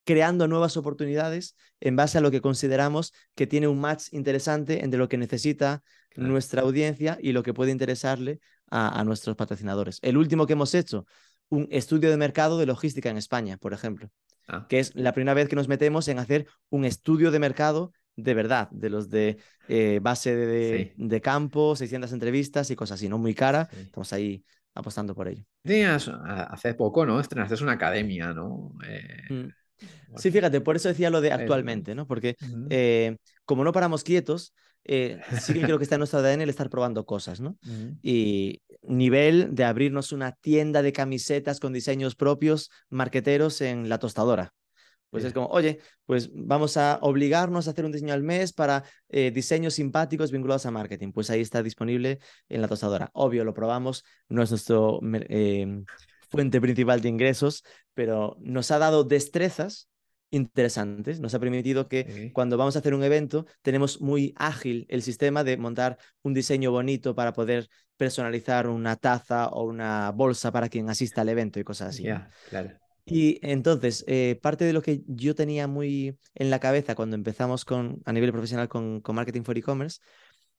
[0.04, 4.98] creando nuevas oportunidades en base a lo que consideramos que tiene un match interesante entre
[4.98, 5.84] lo que necesita
[6.16, 8.40] nuestra audiencia y lo que puede interesarle
[8.70, 10.00] a, nuestros patrocinadores.
[10.02, 11.06] El último que hemos hecho,
[11.50, 14.10] un estudio de mercado de logística en España, por ejemplo,
[14.48, 14.66] ah.
[14.68, 18.34] que es la primera vez que nos metemos en hacer un estudio de mercado de
[18.34, 19.38] verdad, de los de
[19.68, 23.18] eh, base de, campo, 600 entrevistas y cosas así, ¿no?
[23.18, 23.68] Muy cara.
[23.72, 24.44] Estamos ahí
[24.76, 25.44] apostando por ello.
[26.26, 27.20] hace poco, ¿no?
[27.20, 28.74] Estrenaste una academia, ¿no?
[28.88, 29.50] Eh, mm.
[30.16, 32.08] Sí, fíjate, por eso decía lo de actualmente, ¿no?
[32.08, 32.36] Porque
[32.70, 34.54] eh, como no paramos quietos,
[34.86, 37.58] eh, sí que creo que está en nuestro ADN el estar probando cosas, ¿no?
[38.02, 44.54] Y nivel de abrirnos una tienda de camisetas con diseños propios, marqueteros en la tostadora.
[45.10, 48.84] Pues es como, oye, pues vamos a obligarnos a hacer un diseño al mes para
[49.10, 51.12] eh, diseños simpáticos vinculados a marketing.
[51.12, 52.18] Pues ahí está disponible
[52.50, 53.12] en la tostadora.
[53.14, 55.00] Obvio, lo probamos, no es nuestro
[56.34, 57.64] fuente principal de ingresos,
[57.94, 59.88] pero nos ha dado destrezas
[60.32, 61.20] interesantes.
[61.20, 65.44] Nos ha permitido que cuando vamos a hacer un evento tenemos muy ágil el sistema
[65.44, 70.90] de montar un diseño bonito para poder personalizar una taza o una bolsa para quien
[70.90, 72.08] asista al evento y cosas así.
[73.06, 77.64] Y entonces, eh, parte de lo que yo tenía muy en la cabeza cuando empezamos
[77.64, 80.00] con, a nivel profesional con, con Marketing for E-Commerce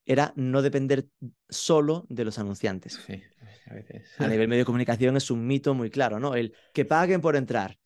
[0.06, 1.06] era no depender
[1.48, 3.00] solo de los anunciantes.
[3.06, 3.22] Sí,
[3.66, 4.08] a veces.
[4.18, 6.34] A nivel medio de comunicación es un mito muy claro, ¿no?
[6.34, 7.78] El que paguen por entrar.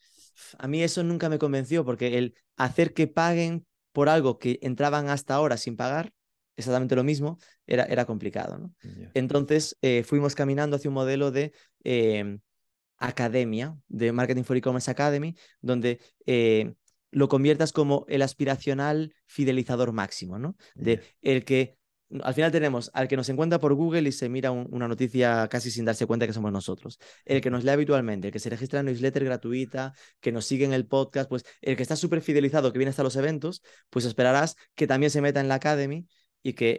[0.58, 5.08] A mí eso nunca me convenció porque el hacer que paguen por algo que entraban
[5.08, 6.12] hasta ahora sin pagar,
[6.56, 8.70] exactamente lo mismo, era, era complicado.
[9.14, 11.52] Entonces eh, fuimos caminando hacia un modelo de
[11.84, 12.38] eh,
[12.98, 16.74] academia, de Marketing for E-Commerce Academy, donde eh,
[17.10, 20.56] lo conviertas como el aspiracional fidelizador máximo, ¿no?
[20.74, 21.78] De el que
[22.22, 25.46] al final tenemos al que nos encuentra por Google y se mira un- una noticia
[25.48, 26.98] casi sin darse cuenta que somos nosotros.
[27.24, 30.64] El que nos lee habitualmente, el que se registra en newsletter gratuita, que nos sigue
[30.64, 34.04] en el podcast, pues el que está súper fidelizado, que viene hasta los eventos, pues
[34.04, 36.06] esperarás que también se meta en la Academy
[36.42, 36.78] y que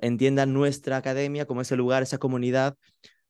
[0.00, 2.76] entienda nuestra academia como ese lugar, esa comunidad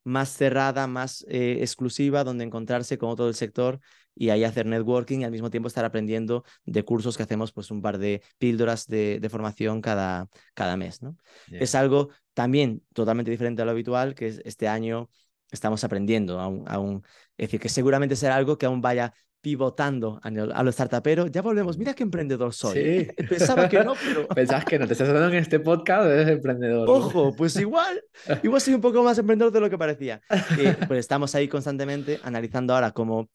[0.04, 3.80] más cerrada, más eh, exclusiva, donde encontrarse con todo el sector
[4.14, 7.70] y ahí hacer networking y al mismo tiempo estar aprendiendo de cursos que hacemos, pues
[7.70, 11.16] un par de píldoras de, de formación cada, cada mes, ¿no?
[11.50, 15.10] Es algo también totalmente diferente a lo habitual, que es este año
[15.50, 17.02] estamos aprendiendo aún, aún.
[17.36, 21.26] Es decir, que seguramente será algo que aún vaya pivotando a, lo- a lo startupero.
[21.26, 22.74] Ya volvemos, mira qué emprendedor soy.
[22.74, 23.08] Sí.
[23.28, 24.28] Pensaba que no, pero...
[24.34, 26.86] Pensabas que no te estás hablando en este podcast, eres emprendedor.
[26.86, 26.94] ¿no?
[26.94, 28.02] Ojo, pues igual,
[28.42, 30.20] igual soy un poco más emprendedor de lo que parecía.
[30.58, 33.28] Eh, pues estamos ahí constantemente analizando ahora cómo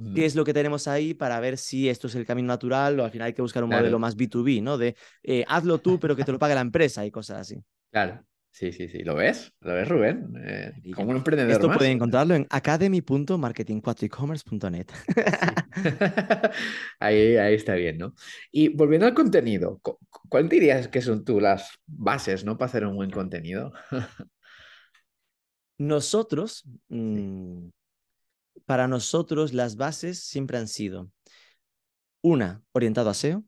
[0.00, 0.14] Mm.
[0.14, 3.04] qué es lo que tenemos ahí para ver si esto es el camino natural o
[3.04, 3.82] al final hay que buscar un Claro.
[3.82, 4.78] modelo más B2B, ¿no?
[4.78, 4.94] De
[5.24, 7.60] eh, hazlo tú, pero que te lo pague la empresa y cosas así.
[7.90, 8.22] Claro.
[8.50, 9.04] Sí, sí, sí.
[9.04, 9.52] ¿Lo ves?
[9.60, 10.32] ¿Lo ves, Rubén?
[10.44, 11.78] Eh, como un emprendedor Esto más.
[11.78, 14.86] pueden encontrarlo en academy.marketing4ecommerce.net.
[17.00, 18.14] Ahí, ahí está bien, ¿no?
[18.50, 22.58] Y volviendo al contenido, cu- ¿cuál dirías que son tú las bases, ¿no?
[22.58, 23.72] Para hacer un buen contenido?
[25.78, 27.68] Nosotros, mm,
[28.66, 31.10] para nosotros las bases siempre han sido
[32.22, 33.44] una, orientado a SEO.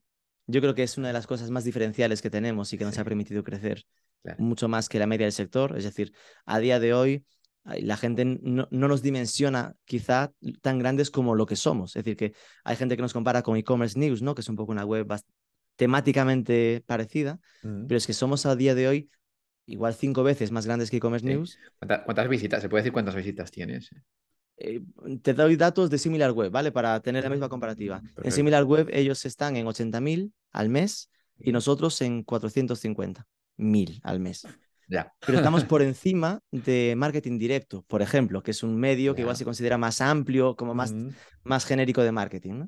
[0.47, 2.95] Yo creo que es una de las cosas más diferenciales que tenemos y que nos
[2.95, 2.99] Sí.
[2.99, 3.85] ha permitido crecer
[4.23, 4.43] Claro.
[4.43, 5.77] mucho más que la media del sector.
[5.79, 6.13] Es decir,
[6.45, 7.25] a día de hoy
[7.65, 11.95] la gente no, no nos dimensiona quizá tan grandes como lo que somos.
[11.97, 12.33] Es decir, que
[12.65, 14.35] hay gente que nos compara con e-commerce news, ¿no?
[14.35, 15.07] Que es un poco una web
[15.77, 17.87] temáticamente parecida, Mm.
[17.87, 19.11] pero es que somos a día de hoy
[19.67, 21.33] igual cinco veces más grandes que e-commerce Sí.
[21.33, 21.59] news.
[21.79, 22.61] ¿Cuánta- ¿Cuántas visitas?
[22.63, 23.91] ¿Se puede decir cuántas visitas tienes?
[24.57, 24.83] Eh,
[25.23, 26.73] te doy datos de SimilarWeb, ¿vale?
[26.73, 27.97] Para tener la misma comparativa.
[27.99, 28.31] En Perfecto.
[28.33, 31.09] SimilarWeb ellos están en 80.000 al mes
[31.39, 32.25] y nosotros en
[33.61, 34.47] 450.000 al mes.
[34.89, 35.13] Ya.
[35.25, 39.37] Pero estamos por encima de marketing directo, por ejemplo, que es un medio que igual
[39.37, 40.93] se considera más amplio, como más,
[41.45, 42.67] más genérico de marketing.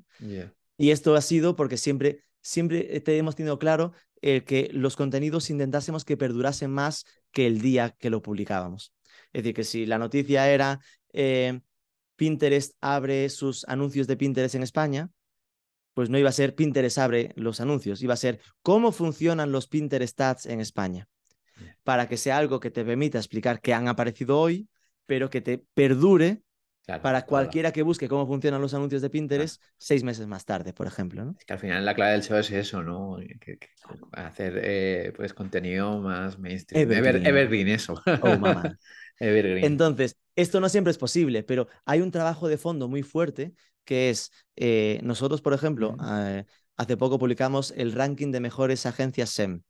[0.76, 5.50] Y esto ha sido porque siempre, siempre te hemos tenido claro eh, que los contenidos
[5.50, 8.94] intentásemos que perdurasen más que el día que lo publicábamos.
[9.32, 10.80] Es decir, que si la noticia era
[11.12, 11.60] eh,
[12.16, 15.10] Pinterest abre sus anuncios de Pinterest en España,
[15.94, 19.68] pues no iba a ser Pinterest abre los anuncios, iba a ser cómo funcionan los
[19.68, 21.08] Pinterest ads en España,
[21.84, 24.68] para que sea algo que te permita explicar que han aparecido hoy,
[25.06, 26.42] pero que te perdure
[26.84, 27.28] Claro, para claro.
[27.28, 31.24] cualquiera que busque cómo funcionan los anuncios de Pinterest seis meses más tarde, por ejemplo.
[31.24, 31.36] ¿no?
[31.38, 33.18] Es que al final la clave del SEO es eso, ¿no?
[33.40, 33.68] Que- que-
[34.12, 36.90] hacer eh, pues contenido más mainstream.
[36.90, 37.26] Ever- Evergreen.
[37.26, 37.94] evergreen, eso.
[38.22, 38.76] Oh, mamá.
[39.20, 39.64] Evergreen.
[39.64, 43.54] Entonces, esto no siempre es posible, pero hay un trabajo de fondo muy fuerte
[43.84, 46.44] que es, eh, nosotros, por ejemplo, eh,
[46.76, 49.62] hace poco publicamos el ranking de mejores agencias SEM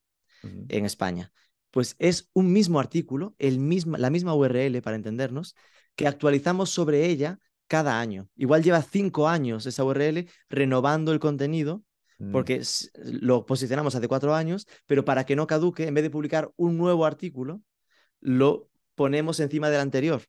[0.42, 1.32] en España.
[1.70, 5.54] Pues es un mismo artículo, el misma, la misma URL para entendernos,
[5.96, 8.28] que actualizamos sobre ella cada año.
[8.36, 11.82] Igual lleva cinco años esa URL renovando el contenido
[12.22, 12.30] Mm.
[12.30, 12.62] porque
[12.94, 16.78] lo posicionamos hace cuatro años, pero para que no caduque, en vez de publicar un
[16.78, 17.62] nuevo artículo,
[18.20, 20.22] lo ponemos encima del anterior.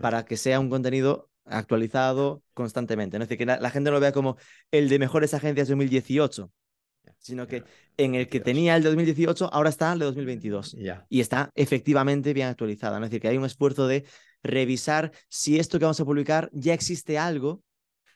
[0.00, 3.18] Para que sea un contenido actualizado constantemente.
[3.18, 3.22] ¿no?
[3.24, 4.36] Es decir, que la, la gente no lo vea como
[4.70, 6.50] el de mejores agencias 2018,
[7.18, 7.64] sino que
[7.96, 8.44] en el que 22.
[8.44, 11.06] tenía el de 2018, ahora está el de 2022 Ya.
[11.08, 12.98] y está efectivamente bien actualizada.
[12.98, 13.04] ¿no?
[13.06, 14.04] Es decir, que hay un esfuerzo de
[14.42, 17.62] revisar si esto que vamos a publicar ya existe algo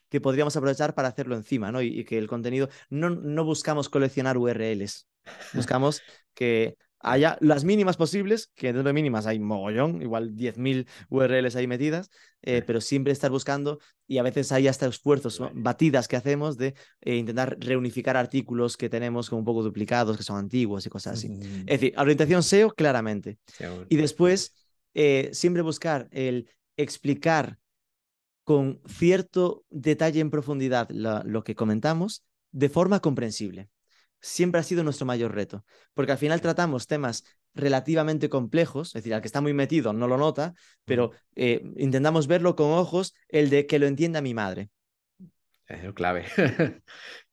[0.08, 1.80] que podríamos aprovechar para hacerlo encima, ¿no?
[1.82, 5.06] Y, y que el contenido, no, no buscamos coleccionar URLs,
[5.54, 6.02] buscamos
[6.34, 11.66] que haya las mínimas posibles, que dentro de mínimas hay mogollón, igual 10.000 URLs ahí
[11.66, 12.11] metidas,
[12.42, 16.74] eh, pero siempre estar buscando y a veces hay hasta esfuerzos, batidas que hacemos de
[17.01, 21.14] eh, intentar reunificar artículos que tenemos como un poco duplicados, que son antiguos y cosas
[21.18, 21.28] así.
[21.30, 23.38] Mm, Es decir, orientación SEO claramente.
[23.46, 23.86] seguro.
[23.88, 24.55] Y después,
[24.94, 27.59] eh, siempre buscar el explicar
[28.44, 33.68] con cierto detalle en profundidad la- lo que comentamos de forma comprensible.
[34.20, 35.64] Siempre ha sido nuestro mayor reto,
[35.94, 40.06] porque al final tratamos temas relativamente complejos, es decir, al que está muy metido no
[40.06, 40.54] lo nota,
[40.84, 44.70] pero eh, intentamos verlo con ojos el de que lo entienda mi madre.
[45.68, 46.24] Es lo clave.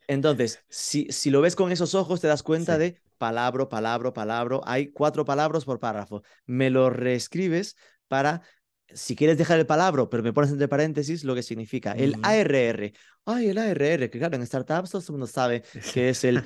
[0.07, 2.79] Entonces, si, si lo ves con esos ojos, te das cuenta Sí.
[2.79, 4.59] de palabra, palabra, palabra.
[4.63, 6.23] Hay cuatro palabras por párrafo.
[6.45, 7.75] Me lo reescribes
[8.07, 8.41] para
[8.89, 11.91] si quieres dejar el palabra, pero me pones entre paréntesis lo que significa.
[11.91, 12.93] El ARR.
[13.29, 15.61] Ay, el ARR, que claro, en startups todo el mundo sabe
[15.93, 16.41] que es el,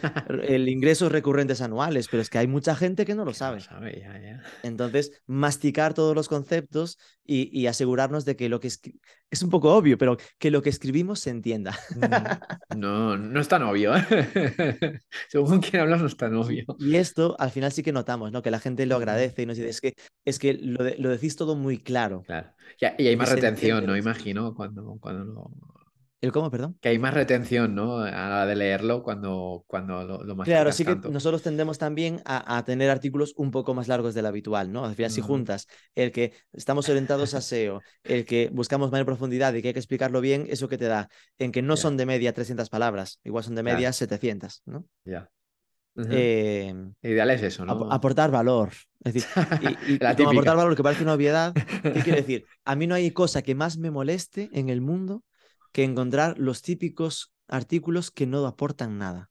[0.47, 3.59] el ingresos recurrentes anuales, pero es que hay mucha gente que no lo sabe.
[4.63, 8.81] Entonces, masticar todos los conceptos y, y, asegurarnos de que lo que es,
[9.29, 11.77] es un poco obvio, pero que lo que escribimos se entienda.
[12.75, 13.95] No, no es tan obvio.
[13.95, 14.03] ¿eh?
[15.29, 16.65] Según quien hablas, no es tan obvio.
[16.79, 18.41] Y esto al final sí que notamos, ¿no?
[18.41, 19.93] Que la gente lo agradece y nos dice, es que,
[20.25, 22.23] es que lo, lo decís todo muy claro.
[22.25, 22.51] Claro.
[22.97, 23.95] Y, hay más retención, ¿no?
[23.95, 25.70] Imagino, cuando, cuando lo
[26.21, 26.77] ¿El cómo, perdón?
[26.79, 27.97] Que hay más retención, ¿no?
[27.97, 32.21] A la hora de leerlo cuando, cuando lo, lo Claro, sí que nosotros tendemos también
[32.25, 34.85] a, tener artículos un poco más largos del habitual, ¿no?
[34.85, 39.51] Al final, si juntas el que estamos orientados a SEO, el que buscamos mayor profundidad
[39.55, 41.09] y que hay que explicarlo bien, eso que te da,
[41.39, 44.85] en que no son de media 300 palabras, igual son de media 700, ¿no?
[45.03, 45.27] Ya.
[46.09, 47.91] Eh, Ideal es eso, ¿no?
[47.91, 48.69] aportar valor.
[49.03, 49.29] Es decir,
[49.87, 52.45] y, aportar valor que parece una obviedad, ¿qué quiere decir?
[52.63, 55.23] A mí no hay cosa que más me moleste en el mundo
[55.71, 59.29] que encontrar los típicos artículos que no aportan nada.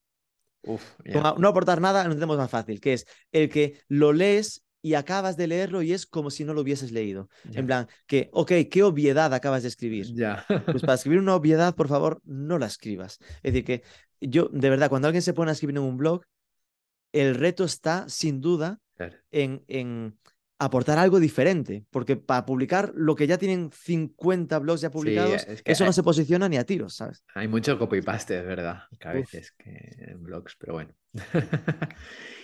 [1.38, 5.36] No aportar nada lo tenemos más fácil, que es el que lo lees y acabas
[5.36, 7.28] de leerlo y es como si no lo hubieses leído.
[7.52, 10.14] En plan, que, ok, ¿qué obviedad acabas de escribir?
[10.66, 13.18] Pues para escribir una obviedad, por favor, no la escribas.
[13.42, 13.82] Es decir, que
[14.20, 16.22] yo, de verdad, cuando alguien se pone a escribir en un blog,
[17.12, 18.80] el reto está, sin duda,
[19.30, 20.18] en, en
[20.60, 25.84] aportar algo diferente, porque para publicar lo que ya tienen 50 blogs ya publicados, eso
[25.86, 27.24] no se posiciona ni a tiros, ¿sabes?
[27.34, 30.94] Hay mucho copy-paste, es verdad, que a veces que en blogs, pero bueno.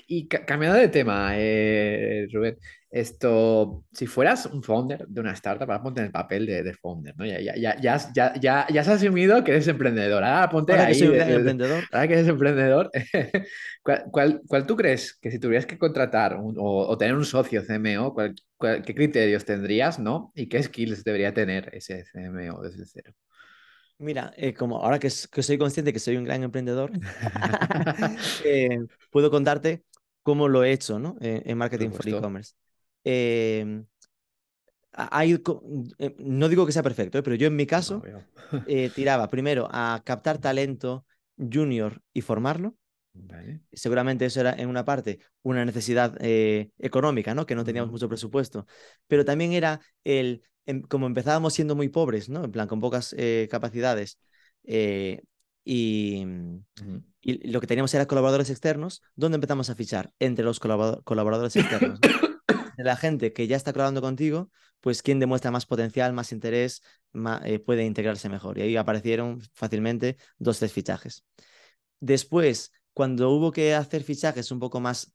[0.06, 2.56] y cambiando de tema, eh, Rubén,
[2.96, 7.14] esto, si fueras un founder de una startup, ahora ponte en el papel de, founder,
[7.16, 7.26] ¿no?
[7.26, 7.76] Ya, ya, ya,
[8.14, 10.24] ya, ya, ya has asumido que eres emprendedor.
[10.24, 10.94] Ahora ponte ahí.
[10.94, 11.84] Que soy emprendedor.
[11.92, 12.90] Ahora que eres emprendedor,
[14.10, 18.14] ¿cuál, cuál, tú crees que si tuvieras que contratar o, tener un socio CMO,
[18.58, 20.32] qué criterios tendrías, ¿no?
[20.34, 23.12] Y qué skills debería tener ese CMO desde cero?
[23.98, 26.92] Mira, eh, como ahora que, que, soy consciente que soy un gran emprendedor,
[28.44, 28.78] eh,
[29.10, 29.84] puedo contarte
[30.22, 31.16] cómo lo he hecho ¿no?
[31.20, 32.54] Eh, en marketing for e-commerce.
[33.04, 33.86] Em,
[36.18, 38.02] no digo que sea perfecto, pero yo en mi caso
[38.94, 41.06] tiraba primero a captar talento
[41.38, 42.76] junior y formarlo.
[43.72, 47.46] Seguramente eso era en una parte una necesidad económica, ¿no?
[47.46, 48.66] Que no teníamos mucho presupuesto,
[49.06, 52.44] pero también era el Em, como empezábamos siendo muy pobres, ¿no?
[52.44, 54.18] En plan, con pocas eh, capacidades,
[54.64, 55.22] eh,
[55.64, 56.24] y,
[57.20, 60.12] y, lo que teníamos era colaboradores externos, ¿dónde empezamos a fichar?
[60.18, 62.00] Entre los colaboradores externos.
[62.00, 62.08] De
[62.84, 64.50] la gente que ya está colaborando contigo,
[64.80, 66.82] pues quien demuestra más potencial, más interés,
[67.44, 68.58] eh, puede integrarse mejor.
[68.58, 71.24] Y ahí aparecieron fácilmente dos, tres fichajes.
[72.00, 75.14] Después, cuando hubo que hacer fichajes un poco más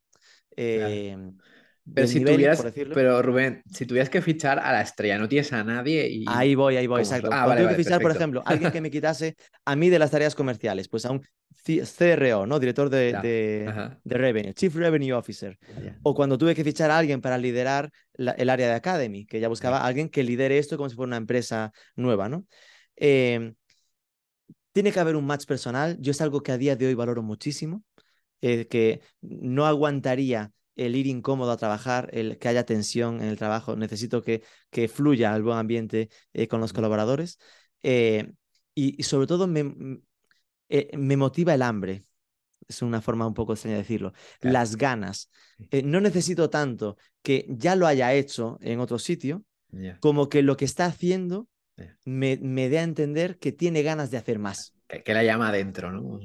[1.93, 2.63] pero, si tuvieras,
[2.93, 6.25] pero Rubén, si tuvieras que fichar a la estrella, no tienes a nadie y...
[6.27, 7.29] Ahí voy, ahí voy, exacto.
[7.31, 10.87] Ah, que fichar, por ejemplo, alguien que me quitase a mí de las tareas comerciales,
[10.87, 11.21] pues a un
[11.63, 12.59] CRO, ¿no?
[12.59, 15.57] Director de, de, Revenue, Chief Revenue Officer.
[16.03, 19.47] O cuando tuve que fichar a alguien para liderar el área de Academy, que ya
[19.47, 22.45] buscaba a alguien que lidere esto como si fuera una empresa nueva, ¿no?
[22.95, 23.55] Em,
[24.71, 25.97] tiene que haber un match personal.
[25.99, 27.83] Yo es algo que a día de hoy valoro muchísimo,
[28.41, 33.37] eh, que no aguantaría el ir incómodo a trabajar, el que haya tensión en el
[33.37, 37.39] trabajo, necesito que, que fluya el buen ambiente eh, con los colaboradores.
[37.83, 38.31] Eh,
[38.73, 39.99] y, sobre todo me,
[40.69, 42.05] eh, me motiva el hambre.
[42.67, 44.13] Es una forma un poco extraña de decirlo.
[44.39, 45.29] Las ganas.
[45.83, 49.43] no necesito tanto que ya lo haya hecho en otro sitio,
[49.99, 51.49] como que lo que está haciendo
[52.05, 54.73] me, me dé a entender que tiene ganas de hacer más.
[54.87, 56.19] Que, la llama adentro, ¿no?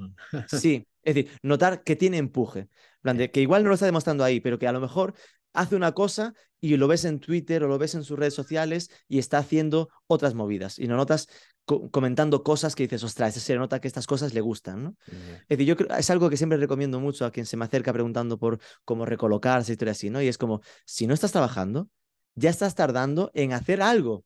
[0.49, 2.69] sí, es decir, notar que tiene empuje.
[3.33, 5.15] que igual no lo está demostrando ahí, pero que a lo mejor
[5.53, 8.91] hace una cosa y lo ves en Twitter o lo ves en sus redes sociales
[9.09, 10.79] y está haciendo otras movidas.
[10.81, 11.29] Y lo notas
[11.65, 14.97] comentando cosas que dices, ostras, se nota que estas cosas le gustan, ¿no?
[15.07, 17.93] Es decir, yo creo, es algo que siempre recomiendo mucho a quien se me acerca
[17.93, 20.21] preguntando por cómo recolocarse y todo así, ¿no?
[20.21, 21.89] Y es como, si no estás trabajando,
[22.35, 24.25] ya estás tardando en hacer algo,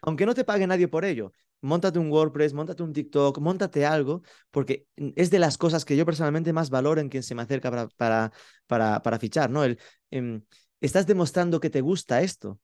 [0.00, 4.22] aunque no te pague nadie por ello montate un WordPress, montate un TikTok, montate algo,
[4.50, 7.70] porque es de las cosas que yo personalmente más valoro en quien se me acerca
[7.70, 8.32] para, para,
[8.66, 9.64] para, para fichar, ¿no?
[9.64, 9.78] El,
[10.10, 10.42] em,
[10.80, 12.60] estás demostrando que te gusta esto.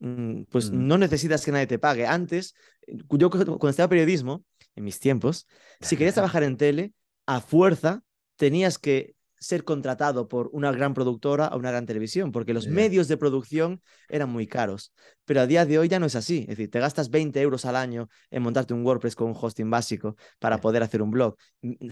[0.00, 0.86] Mm, pues mm.
[0.86, 2.06] no necesitas que nadie te pague.
[2.06, 2.54] Antes,
[2.86, 5.46] yo cuando estaba periodismo, en mis tiempos,
[5.80, 6.92] si querías trabajar en tele,
[7.24, 8.02] a fuerza
[8.36, 9.15] tenías que
[9.46, 13.80] ser contratado por una gran productora o una gran televisión, porque los medios de producción
[14.08, 14.92] eran muy caros.
[15.24, 16.40] Pero a día de hoy ya no es así.
[16.42, 19.70] Es decir, te gastas 20 euros al año en montarte un WordPress con un hosting
[19.70, 21.36] básico para poder hacer un blog.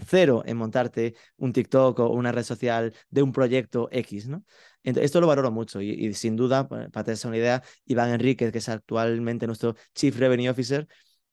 [0.05, 4.43] Cero en montarte un TikTok o una red social de un proyecto X, ¿no?
[4.83, 8.11] Ent- esto lo valoro mucho y, y sin duda, pa- para tener una idea, Iván
[8.11, 10.87] Enríquez, que es actualmente nuestro Chief Revenue Officer,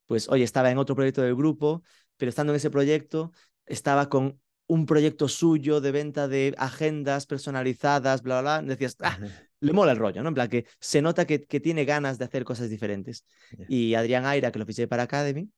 [0.05, 1.83] pues oye, estaba en otro proyecto del grupo,
[2.17, 3.31] pero estando en ese proyecto,
[3.65, 8.67] estaba con un proyecto suyo de venta de agendas personalizadas, bla, bla, bla.
[8.69, 9.19] Decías, ah,
[9.59, 10.29] le mola el rollo, ¿no?
[10.29, 13.25] En plan, que se nota que, que tiene ganas de hacer cosas diferentes.
[13.67, 15.49] Y Adrián Aira, que lo fiché para Academy,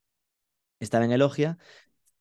[0.79, 1.57] estaba en Elogia,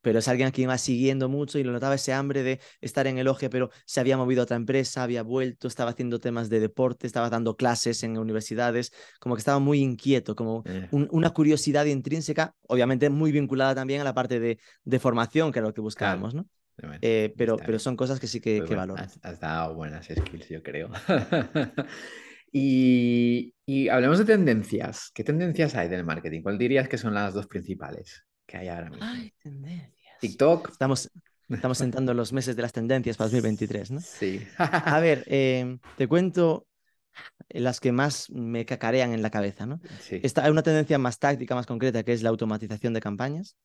[0.03, 3.07] pero es alguien a quien iba siguiendo mucho y lo notaba ese hambre de estar
[3.07, 6.61] en Elogia, pero se había movido a otra empresa, había vuelto, estaba haciendo temas de
[6.61, 11.87] deporte, estaba dando clases en universidades, como que estaba muy inquieto, como un- una curiosidad
[11.87, 15.81] intrínseca, obviamente muy vinculada también a la parte de, de formación, que era lo que
[15.83, 16.47] buscábamos, ¿no?
[17.01, 19.03] Eh, pero, pero son cosas que sí que, Muy que bueno, valoro.
[19.03, 20.91] Has, has dado buenas skills, yo creo.
[22.53, 25.11] y, y hablemos de tendencias.
[25.15, 26.43] ¿Qué tendencias hay del marketing?
[26.43, 29.07] ¿Cuál dirías que son las dos principales que hay ahora mismo?
[29.07, 30.19] Ay, tendencias.
[30.21, 30.71] TikTok.
[30.71, 31.11] Estamos,
[31.49, 34.01] estamos sentando los meses de las tendencias para 2023, ¿no?
[34.01, 34.45] Sí.
[34.59, 36.67] A ver, eh, te cuento
[37.49, 39.81] las que más me cacarean en la cabeza, ¿no?
[40.01, 40.21] Sí.
[40.23, 43.57] Esta, hay una tendencia más táctica, más concreta, que es la automatización de campañas.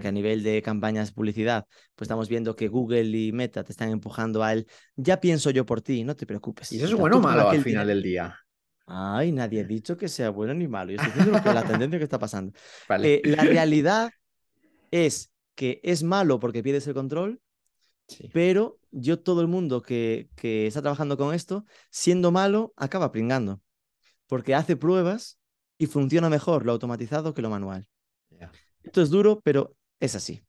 [0.00, 3.72] Que a nivel de campañas de publicidad, pues estamos viendo que Google y Meta te
[3.72, 4.66] están empujando al
[4.96, 6.72] ya pienso yo por ti, no te preocupes.
[6.72, 8.36] ¿Y eso es bueno o malo al final del día?
[8.86, 10.92] Ay, nadie ha dicho que sea bueno ni malo.
[10.92, 12.52] Yo estoy diciendo que- la tendencia que está pasando.
[12.88, 13.14] Vale.
[13.16, 14.10] Eh, la realidad
[14.90, 17.40] es que es malo porque pierdes el control,
[18.08, 18.30] Sí.
[18.32, 23.60] pero yo todo el mundo que, que está trabajando con esto, siendo malo, acaba pringando,
[24.28, 25.40] porque hace pruebas
[25.76, 27.88] y funciona mejor lo automatizado que lo manual.
[28.86, 30.42] Esto es duro, pero es así.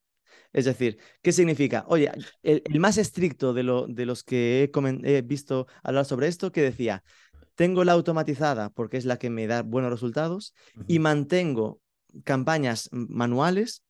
[0.54, 1.86] Es decir, ¿qué significa?
[1.88, 2.12] Oye,
[2.44, 6.62] el, el más estricto de, lo, de los que he, visto hablar sobre esto, que
[6.62, 7.04] decía,
[7.56, 10.54] tengo la automatizada porque es la que me da buenos resultados
[10.88, 11.82] y mantengo
[12.24, 13.84] campañas manuales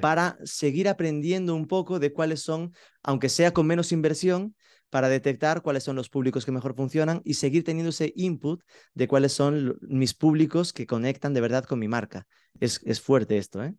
[0.00, 4.54] para seguir aprendiendo un poco de cuáles son, aunque sea con menos inversión,
[4.92, 8.62] para detectar cuáles son los públicos que mejor funcionan y seguir teniendo ese input
[8.92, 12.26] de cuáles son mis públicos que conectan de verdad con mi marca.
[12.60, 13.74] Es, es fuerte esto, ¿eh?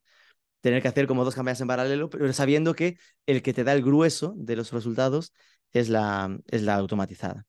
[0.62, 2.98] Tener que hacer como dos campañas en paralelo, pero sabiendo que
[3.28, 5.34] el que te da el grueso de los resultados
[5.72, 7.46] es la, es la automatizada.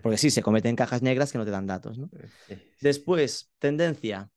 [0.00, 1.96] Porque sí, se cometen cajas negras que no te dan datos,
[2.46, 2.54] sí.
[2.80, 4.30] Después, tendencia.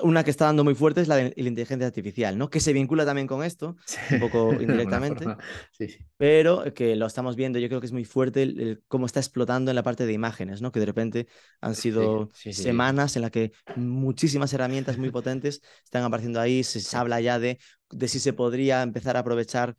[0.00, 2.50] Una que está dando muy fuerte es la de la inteligencia artificial, ¿no?
[2.50, 3.98] Que se vincula también con esto, Sí.
[4.08, 5.32] un poco indirectamente.
[5.72, 5.98] Sí, sí.
[6.16, 9.20] pero que lo estamos viendo, yo creo que es muy fuerte el, el cómo está
[9.20, 10.72] explotando en la parte de imágenes, ¿no?
[10.72, 11.26] Que de repente
[11.60, 16.96] han sido semanas en las que muchísimas herramientas muy potentes están apareciendo ahí, se, se
[16.96, 17.58] habla ya de,
[17.90, 19.76] de si se podría empezar a aprovechar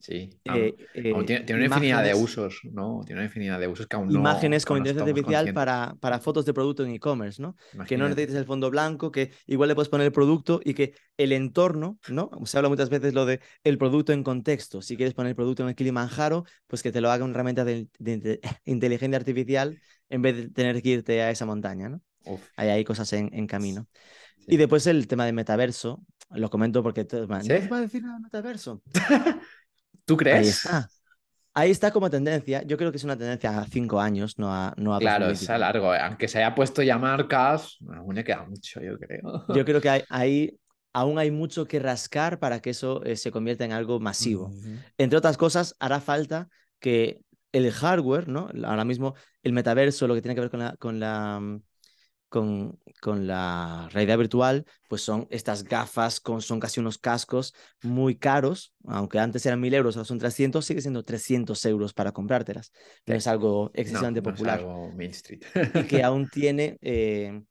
[0.00, 0.30] Sí.
[0.44, 3.02] eh, eh, tiene, tiene una infinidad de usos, ¿no?
[3.04, 4.14] Tiene una infinidad de usos que aún no.
[4.20, 7.56] imágenes con inteligencia artificial para, para fotos de producto en e-commerce, ¿no?
[7.86, 10.94] Que no necesites el fondo blanco, que igual le puedes poner el producto y que
[11.16, 12.30] el entorno, ¿no?
[12.44, 14.82] Se habla muchas veces lo de el producto en contexto.
[14.82, 17.64] Si quieres poner el producto en el Kilimanjaro, pues que te lo haga una herramienta
[17.64, 19.78] de, de- de inteligencia artificial
[20.08, 22.00] en vez de tener que irte a esa montaña, ¿no?
[22.24, 23.86] Uf, Hay cosas en, en camino.
[24.38, 24.52] sí.
[24.52, 27.48] Y después el tema de metaverso, lo comento porque todos van, ¿Sí?
[27.50, 28.82] ¿no te va a decir nada de metaverso?
[30.08, 30.38] ¿Tú crees?
[30.38, 30.88] Ahí está.
[31.54, 32.62] Ahí está como tendencia.
[32.62, 35.40] Yo creo que es una tendencia a cinco años, no a, no a Claro, es
[35.40, 35.50] 2023.
[35.50, 35.94] a largo.
[35.94, 35.98] eh.
[36.00, 39.44] Aunque se haya puesto ya marcas, aún le queda mucho, yo creo.
[39.54, 40.58] Yo creo que hay, ahí
[40.92, 44.50] aún hay mucho que rascar para que eso eh, se convierta en algo masivo.
[44.96, 46.48] Entre otras cosas, hará falta
[46.80, 47.20] que
[47.52, 48.48] el hardware, ¿no?
[48.64, 51.62] Ahora mismo el metaverso, lo que tiene que ver con la, con la, mm,
[52.28, 58.16] con, con la realidad virtual, pues son estas gafas, con, son casi unos cascos muy
[58.16, 62.72] caros, aunque antes eran 1000 euros, ahora son 300, sigue siendo 300 euros para comprártelas.
[63.06, 65.42] No es algo excesivamente No, no es popular algo Main Street.
[65.74, 67.42] y que aún tiene, eh,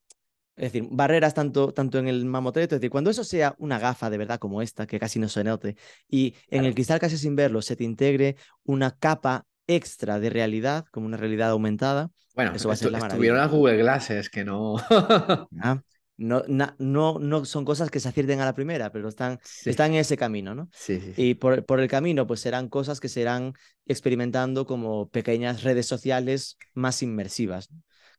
[0.56, 4.10] es decir, barreras tanto, tanto en el mamotreto, es decir, cuando eso sea una gafa
[4.10, 5.76] de verdad como esta, que casi no se note,
[6.08, 10.86] y en el cristal casi sin verlo se te integre una capa extra de realidad,
[10.92, 14.44] como una realidad aumentada, Bueno, Eso va a ser la estuvieron las Google Glasses que
[14.46, 14.78] no.
[15.62, 15.82] ¿ah?
[16.18, 19.70] No, na- no, no son cosas que se acierten a la primera, pero están, Sí.
[19.70, 20.68] están en ese camino, ¿no?
[20.74, 21.22] Sí, sí, sí.
[21.30, 23.54] Y por, por el camino, pues serán cosas que serán
[23.86, 27.70] experimentando como pequeñas redes sociales más inmersivas,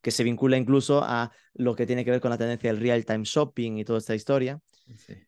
[0.01, 3.25] que se vincula incluso a lo que tiene que ver con la tendencia del real-time
[3.25, 4.61] shopping y toda esta historia.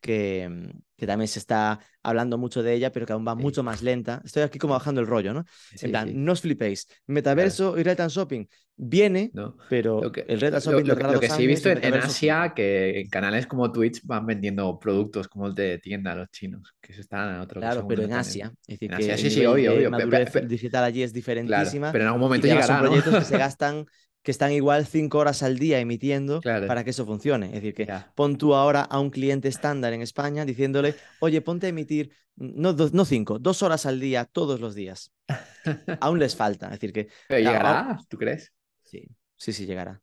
[0.01, 3.63] Que, mm, que, también se está hablando mucho de ella, pero que aún va mucho
[3.63, 4.21] más lenta.
[4.23, 5.45] Estoy aquí como bajando el rollo, ¿no?
[5.81, 6.87] en plan, no os flipéis.
[7.07, 8.45] Metaverso y Real Shopping
[8.75, 9.31] viene,
[9.69, 10.87] pero el Real Shopping...
[10.87, 14.79] Lo, lo, que sí he visto en, Asia, que en canales como Twitch van vendiendo
[14.79, 18.13] productos como el de tienda los chinos, que eso está en otro Claro, pero en
[18.13, 18.51] Asia.
[18.67, 19.89] Es decir, que sí, sí, obvio, obvio.
[19.89, 21.91] La digital allí es diferentísima.
[21.91, 23.85] pero en algún momento llegará, son proyectos que se gastan
[24.23, 27.47] que están igual cinco horas al día emitiendo para que eso funcione.
[27.47, 31.65] Es decir, que pon tú ahora a un cliente estándar en España diciéndole, oye, ponte
[31.67, 35.11] a emitir, no, no cinco, dos horas al día todos los días.
[36.01, 36.67] Aún les falta.
[36.67, 37.07] Es decir, que...
[37.27, 38.53] Pero llegará, ¿tú crees?
[38.83, 40.01] Sí, sí, sí, llegará.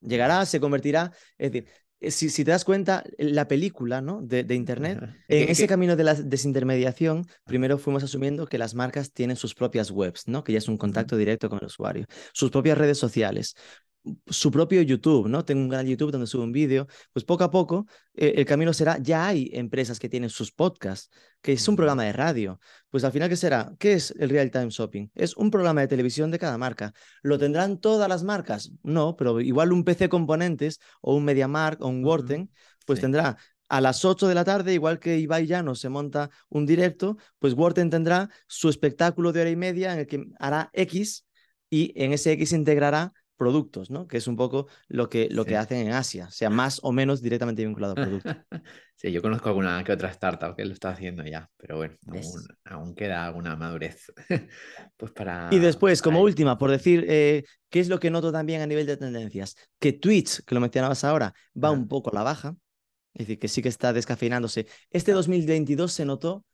[0.00, 1.12] Llegará, se convertirá.
[1.36, 1.68] Es decir,
[2.00, 4.20] si, si, te das cuenta, la película ¿no?
[4.22, 9.12] de, de Internet, en ese camino de la desintermediación, primero fuimos asumiendo que las marcas
[9.12, 10.44] tienen sus propias webs, ¿no?
[10.44, 13.54] que ya es un contacto directo con el usuario, sus propias redes sociales,
[14.26, 15.44] su propio YouTube, ¿no?
[15.44, 18.44] Tengo un canal de YouTube donde subo un vídeo, pues poco a poco eh, el
[18.44, 21.10] camino será, ya hay empresas que tienen sus podcasts,
[21.42, 23.72] que es un programa de radio, pues al final, ¿qué será?
[23.78, 25.10] ¿Qué es el Real Time Shopping?
[25.14, 26.92] Es un programa de televisión de cada marca.
[27.22, 28.72] ¿Lo tendrán todas las marcas?
[28.82, 32.50] No, pero igual un PC Componentes o un MediaMark o un Worten,
[32.86, 33.36] pues tendrá
[33.68, 37.52] a las 8 de la tarde, igual que Ibai Llano se monta un directo, pues
[37.54, 41.26] Worten tendrá su espectáculo de hora y media en el que hará X
[41.68, 44.06] y en ese X integrará productos, ¿no?
[44.06, 47.22] Que es un poco lo que, lo que hacen en Asia, sea más o menos
[47.22, 48.36] directamente vinculado a productos.
[48.96, 51.96] sí, yo conozco alguna que otra startup que lo está haciendo ya, pero bueno,
[52.64, 54.12] aún, queda alguna madurez.
[54.98, 58.60] pues para, y después, como última, por decir, eh, ¿qué es lo que noto también
[58.60, 59.54] a nivel de tendencias?
[59.78, 62.56] Que Twitch, que lo mencionabas ahora, va un poco a la baja,
[63.14, 64.66] es decir, que sí que está descafeinándose.
[64.90, 66.44] Este 2022 se notó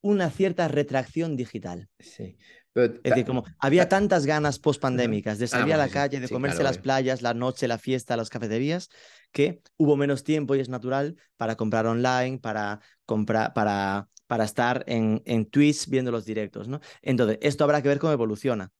[0.00, 1.88] una cierta retracción digital.
[1.98, 2.36] Sí
[2.76, 6.78] es decir, como había tantas ganas post-pandémicas de salir a la calle, de comerse las
[6.78, 8.90] playas, la noche, la fiesta, las cafeterías,
[9.32, 14.84] que hubo menos tiempo y es natural para comprar online, para comprar, para, para estar
[14.86, 16.80] en, en Twitch viendo los directos, ¿no?
[17.02, 18.72] Entonces, esto habrá que ver cómo evoluciona.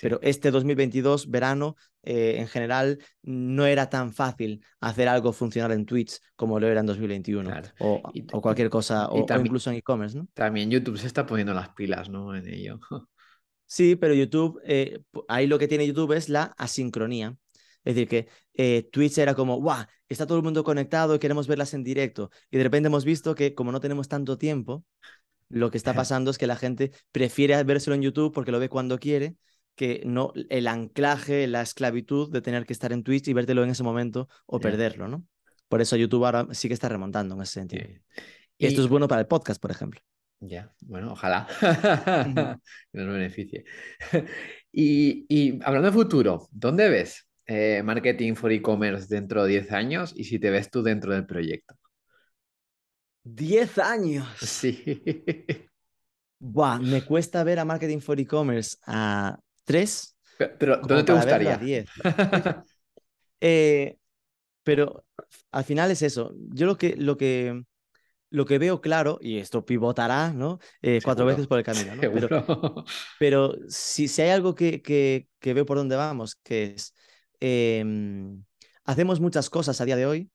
[0.00, 5.84] Pero este 2022, verano, eh, en general, no era tan fácil hacer algo funcionar en
[5.84, 7.50] Twitch como lo era en 2021.
[7.80, 8.00] O,
[8.32, 10.28] o, cualquier cosa, o, o incluso en e-commerce, ¿no?
[10.32, 12.34] También YouTube se está poniendo las pilas, ¿no?
[12.34, 12.80] En ello.
[13.70, 17.36] Sí, pero YouTube, eh, ahí lo que tiene YouTube es la asincronía.
[17.84, 19.86] Es decir, que eh, Twitch era como, ¡guau!
[20.08, 22.32] Está todo el mundo conectado y queremos verlas en directo.
[22.50, 24.84] Y de repente hemos visto que, como no tenemos tanto tiempo,
[25.48, 28.68] lo que está pasando es que la gente prefiere vérselo en YouTube porque lo ve
[28.68, 29.36] cuando quiere,
[29.76, 33.70] que no el anclaje, la esclavitud de tener que estar en Twitch y vértelo en
[33.70, 35.24] ese momento o perderlo, ¿no?
[35.68, 37.84] Por eso YouTube ahora sí que está remontando en ese sentido.
[38.58, 40.00] Y esto es bueno para el podcast, por ejemplo.
[40.40, 41.46] Ya, bueno, ojalá
[42.92, 43.64] que nos beneficie.
[44.72, 50.24] y, hablando de futuro, ¿dónde ves eh, marketing for e-commerce dentro de 10 años y
[50.24, 51.74] si te ves tú dentro del proyecto?
[53.22, 54.26] 10 años.
[54.40, 55.02] Sí.
[56.38, 60.16] Buah, me cuesta ver a marketing for e-commerce a 3.
[60.58, 61.58] Pero, ¿dónde te gustaría?
[61.58, 61.86] 10.
[63.42, 63.96] Eh,
[64.62, 65.06] pero
[65.50, 66.34] al final es eso.
[66.50, 67.64] Yo lo que, lo que
[68.30, 70.58] lo que veo claro, y esto pivotará, ¿no?
[70.82, 72.00] Eh, cuatro veces por el camino, ¿no?
[73.18, 76.94] Pero, si, si, hay algo que, que, que, veo por dónde vamos, que es,
[77.40, 78.44] em,
[78.84, 80.30] hacemos muchas cosas a día de hoy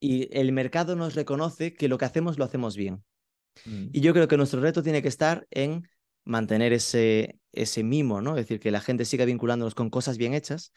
[0.00, 3.04] y el mercado nos reconoce que lo que hacemos lo hacemos bien.
[3.66, 3.88] Mm.
[3.92, 5.88] Y yo creo que nuestro reto tiene que estar en
[6.24, 8.30] mantener ese, ese mimo, ¿no?
[8.36, 10.72] Es decir, que la gente siga vinculándonos con cosas bien hechas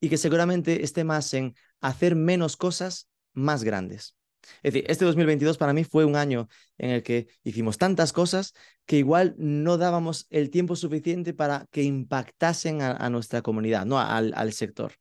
[0.00, 4.16] y que seguramente esté más en hacer menos cosas más grandes.
[4.62, 8.54] Es decir, este 2022 para mí fue un año en el que hicimos tantas cosas
[8.86, 13.98] que igual no dábamos el tiempo suficiente para que impactasen a, nuestra comunidad, ¿no?
[13.98, 14.92] Al, al, sector.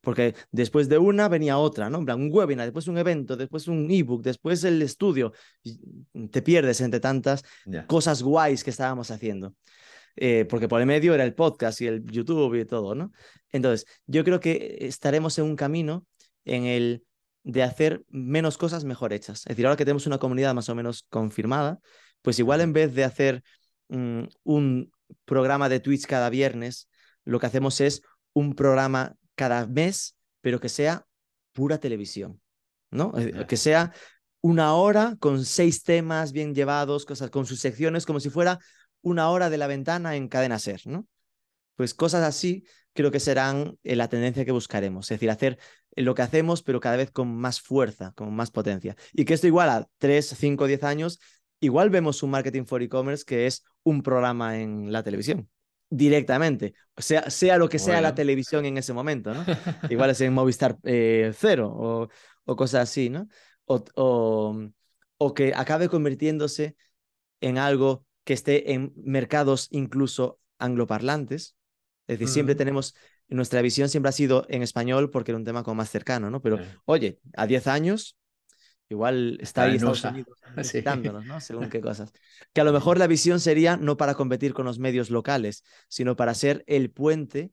[0.00, 1.98] Porque después de una venía otra, ¿no?
[1.98, 5.32] un webinar, después un evento, después un ebook, después el estudio.
[6.30, 7.42] te pierdes entre tantas
[7.86, 9.54] cosas guays que estábamos haciendo.
[10.16, 13.12] Eh, porque por el medio era el podcast y el YouTube y todo, ¿no?
[13.50, 16.06] Entonces, yo creo que estaremos en un camino
[16.44, 17.04] en el
[17.46, 19.38] de hacer menos cosas mejor hechas.
[19.40, 21.78] Es decir, ahora que tenemos una comunidad más o menos confirmada,
[22.20, 23.44] pues igual en vez de hacer
[23.88, 24.90] mm, un
[25.24, 26.88] programa de Twitch cada viernes,
[27.24, 31.06] lo que hacemos es un programa cada mes, pero que sea
[31.52, 32.40] pura televisión,
[32.90, 33.12] ¿no?
[33.16, 33.92] Eh, que sea
[34.40, 38.58] una hora con seis temas bien llevados, cosas con sus secciones, como si fuera
[39.02, 41.06] una hora de la ventana en cadena ser, ¿no?
[41.76, 45.58] Pues cosas así creo que serán eh, la tendencia que buscaremos, es decir, hacer
[45.94, 48.96] lo que hacemos, pero cada vez con más fuerza, con más potencia.
[49.12, 51.20] Y que esto igual a 3, 5, 10 años,
[51.60, 55.48] igual vemos un marketing for e-commerce que es un programa en la televisión
[55.88, 59.44] directamente, sea, sea lo que sea la televisión en ese momento, ¿no?
[59.88, 62.08] Igual es en Movistar eh, Cero o,
[62.44, 63.28] o, cosas así, ¿no?
[63.66, 64.70] o, o,
[65.18, 66.76] o que acabe convirtiéndose
[67.40, 71.56] en algo que esté en mercados incluso angloparlantes.
[72.06, 72.94] Es decir, siempre tenemos,
[73.28, 76.40] nuestra visión siempre ha sido en español porque era un tema como más cercano, ¿no?
[76.40, 76.64] Pero, Sí.
[76.84, 78.16] oye, a 10 años,
[78.88, 80.02] igual está ahí Estados
[80.62, 80.82] Sí.
[81.26, 81.40] ¿no?
[81.40, 82.12] Según qué cosas.
[82.52, 86.14] Que a lo mejor la visión sería no para competir con los medios locales, sino
[86.16, 87.50] para ser el puente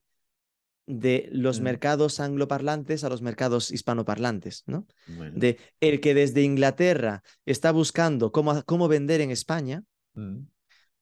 [0.85, 1.63] de los Mm.
[1.63, 4.85] mercados angloparlantes a los mercados hispanoparlantes, ¿no?
[5.07, 5.31] Bueno.
[5.39, 9.83] De el que desde Inglaterra está buscando cómo, cómo vender en España,
[10.13, 10.41] Mm.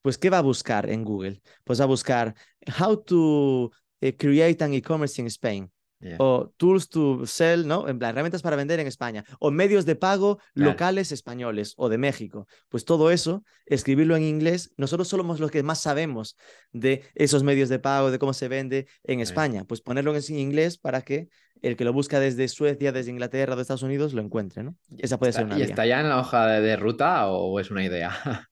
[0.01, 1.41] Pues ¿qué va a buscar en Google?
[1.63, 2.35] Pues va a buscar
[2.79, 3.71] how to
[4.01, 5.71] eh, create an e-commerce in Spain
[6.17, 7.87] o tools to sell, ¿no?
[7.87, 10.71] En plan, herramientas para vender en España o medios de pago Claro.
[10.71, 12.47] locales españoles o de México.
[12.69, 16.37] Pues todo eso, escribirlo en inglés, nosotros somos los que más sabemos
[16.71, 19.23] de esos medios de pago, de cómo se vende en Sí.
[19.23, 19.63] España.
[19.65, 21.27] Pues ponerlo en inglés para que
[21.61, 24.75] el que lo busca desde Suecia, desde Inglaterra, de Estados Unidos, lo encuentre, ¿no?
[24.97, 25.65] Esa puede ¿Está- ser una ¿Y vía.
[25.67, 28.09] está ya en la hoja de, de ruta o es una idea?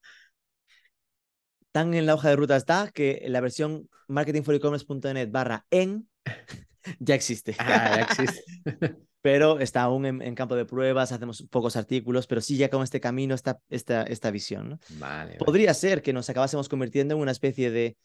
[1.72, 6.10] Tan en la hoja de ruta está que la versión marketingforecommerce.net barra en
[7.00, 7.56] ya existe.
[7.60, 8.44] Ah, ya existe.
[9.22, 12.84] pero está aún en, en campo de pruebas, hacemos pocos artículos, pero sí ya con
[12.84, 14.70] este camino, esta, esta, esta visión.
[14.70, 14.80] ¿no?
[14.90, 15.38] Vale, vale.
[15.38, 17.98] Podría ser que nos acabásemos convirtiendo en una especie de,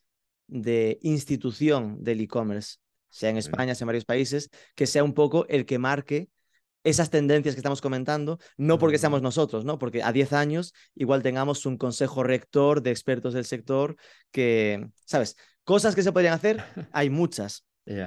[0.48, 2.78] de institución del e-commerce,
[3.10, 3.38] sea en Mm.
[3.38, 6.28] España, sea en varios países, que sea un poco el que marque
[6.84, 9.00] esas tendencias que estamos comentando, no porque Mm.
[9.00, 9.78] seamos nosotros, ¿no?
[9.78, 13.96] Porque a 10 años igual tengamos un consejo rector de expertos del sector
[14.30, 15.36] que, ¿sabes?
[15.64, 16.58] Cosas que se podrían hacer,
[16.92, 17.64] hay muchas.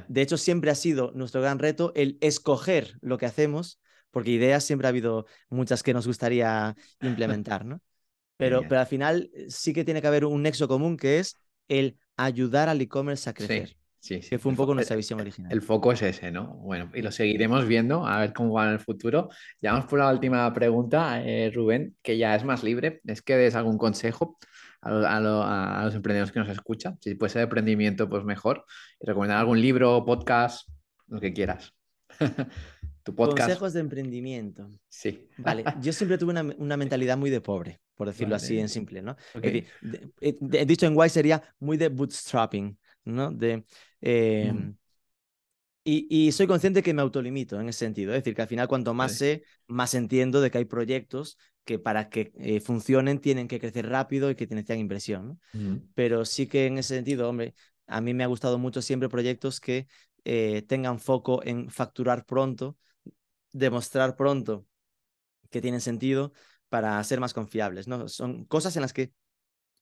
[0.07, 3.80] De hecho, siempre ha sido nuestro gran reto el escoger lo que hacemos,
[4.11, 7.82] porque ideas siempre ha habido muchas que nos gustaría implementar, ¿no?
[8.38, 11.36] Pero, pero al final eh, sí que tiene que haber un nexo común que es
[11.67, 14.29] el ayudar al e-commerce a crecer, Sí, sí, sí.
[14.29, 15.51] que fue un poco nuestra visión original.
[15.51, 16.55] El foco es ese, ¿no?
[16.55, 19.29] Bueno, y lo seguiremos viendo, a ver cómo va en el futuro.
[19.61, 23.01] Ya vamos por la última pregunta, eh, Rubén, que ya es más libre.
[23.05, 24.37] Es que des algún consejo
[24.81, 26.97] a, lo- a lo- a los emprendedores que nos escuchan.
[27.01, 28.65] Si puede ser de emprendimiento, pues mejor.
[28.99, 30.69] Y recomendar algún libro, podcast,
[31.07, 31.73] lo que quieras.
[33.03, 33.47] tu podcast.
[33.47, 34.69] Consejos de emprendimiento.
[34.89, 35.27] Sí.
[35.37, 38.61] Vale, yo siempre tuve una, una mentalidad muy de pobre, por decirlo así Vale.
[38.61, 39.11] en simple, ¿no?
[39.11, 39.17] Ok.
[39.35, 42.77] Es decir, de- eh, de- dicho en guay sería muy de bootstrapping,
[43.08, 43.32] ¿no?
[43.32, 43.66] De,
[44.01, 44.72] eh, Mm.
[45.84, 48.12] y, y soy consciente que me autolimito en ese sentido.
[48.14, 51.80] Es decir, que al final cuanto más sé, más entiendo de que hay proyectos que
[51.80, 55.39] para que eh, funcionen tienen que crecer rápido y que necesitan inversión, ¿no?
[55.53, 55.78] Mm.
[55.95, 57.53] Pero sí que en ese sentido, hombre,
[57.88, 59.88] a mí me ha gustado mucho siempre proyectos que
[60.26, 62.78] eh, tengan foco en facturar pronto,
[63.53, 64.66] demostrar pronto
[65.49, 66.34] que tienen sentido
[66.70, 68.08] para ser más confiables, ¿no?
[68.10, 69.12] Son cosas en las que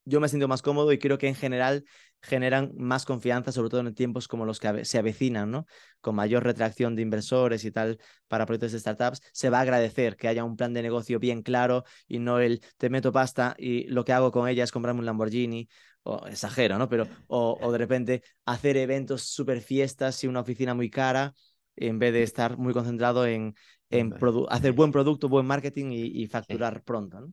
[0.06, 1.86] yo me siento más cómodo y creo que en general
[2.22, 5.66] generan más confianza, sobre todo en tiempos como los que se avecinan, ¿no?
[6.01, 10.16] Con mayor retracción de inversores y tal para proyectos de startups, se va a agradecer
[10.16, 13.88] que haya un plan de negocio bien claro y no el te meto pasta y
[13.88, 15.68] lo que hago con ella es comprarme un Lamborghini,
[16.07, 16.88] o exagero, ¿no?
[16.88, 21.34] Pero, o, o de repente hacer eventos súper fiestas y una oficina muy cara
[21.76, 23.55] en vez de estar muy concentrado en,
[23.89, 24.13] en
[24.49, 27.32] hacer buen producto, buen marketing y, y facturar pronto.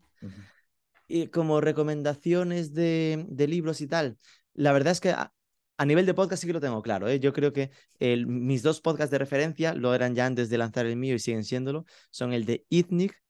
[1.06, 4.16] Y como recomendaciones de, de libros y tal,
[4.55, 5.32] la verdad es que a,
[5.78, 7.09] a nivel de podcast sí que lo tengo claro.
[7.09, 7.18] ¿eh?
[7.20, 10.86] Yo creo que el- mis dos podcasts de referencia lo eran ya antes de lanzar
[10.86, 11.84] el mío y siguen siéndolo.
[12.11, 13.20] Son el de Ithnic,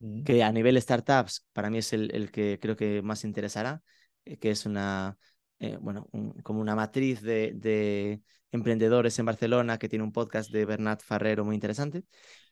[0.00, 0.24] Mm.
[0.24, 3.80] que a nivel startups para mí es el, el que creo que más interesará,
[4.24, 5.16] eh, que es una,
[5.60, 10.50] eh, bueno, un- como una matriz de, de emprendedores en Barcelona que tiene un podcast
[10.50, 12.04] de Bernat Farrero muy interesante.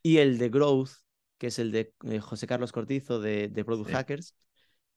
[0.02, 0.90] Y el de Growth,
[1.38, 3.94] que es el de eh, José Carlos Cortizo de, de Product Sí.
[3.94, 4.36] Hackers,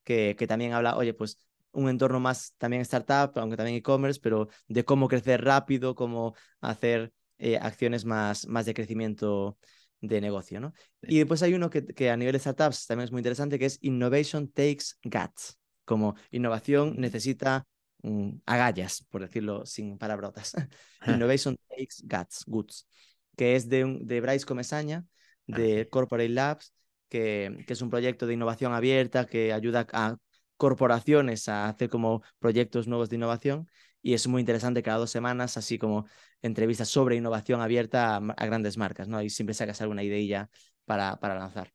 [0.04, 1.40] que, que también habla, oye, pues
[1.76, 7.14] un entorno más también startup, aunque también e-commerce, pero de cómo crecer rápido, cómo hacer
[7.38, 9.58] eh, acciones más, más de crecimiento
[10.02, 10.74] de negocio, ¿no?
[11.02, 13.66] Y después hay uno que, que a nivel de startups también es muy interesante, que
[13.66, 17.66] es Innovation Takes Guts, como innovación necesita
[18.04, 20.54] mm, agallas, por decirlo sin palabrotas.
[21.08, 22.88] Innovation Takes Guts, Guts,
[23.36, 25.06] que es de, de Bryce Comesaña,
[25.52, 25.88] Ah, de.
[25.90, 26.74] Corporate Labs,
[27.10, 30.18] que, que es un proyecto de innovación abierta que ayuda a
[30.58, 33.68] corporaciones a hacer como proyectos nuevos de innovación
[34.02, 36.06] y es muy interesante cada dos semanas, así como
[36.42, 39.22] entrevistas sobre innovación abierta a, grandes marcas, ¿no?
[39.22, 40.50] Y siempre sacas alguna idea
[40.86, 41.74] para, para lanzar.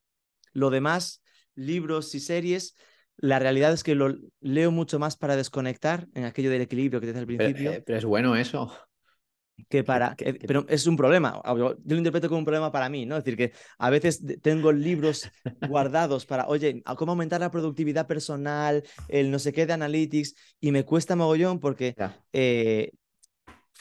[0.52, 1.22] Lo demás,
[1.54, 2.76] libros y series,
[3.16, 7.12] la realidad es que lo leo mucho más para desconectar en aquello del equilibrio que
[7.12, 8.72] te al principio eh, pero es bueno eso.
[9.68, 10.14] Que para...
[10.16, 11.40] que- que- pero es un problema.
[11.46, 13.16] Yo lo interpreto como un problema para mí, ¿no?
[13.16, 15.30] Es decir, que a veces tengo libros
[15.60, 20.72] guardados para, oye, cómo aumentar la productividad personal, el no sé qué de analytics, y
[20.72, 21.94] me cuesta mogollón porque
[22.32, 22.92] eh,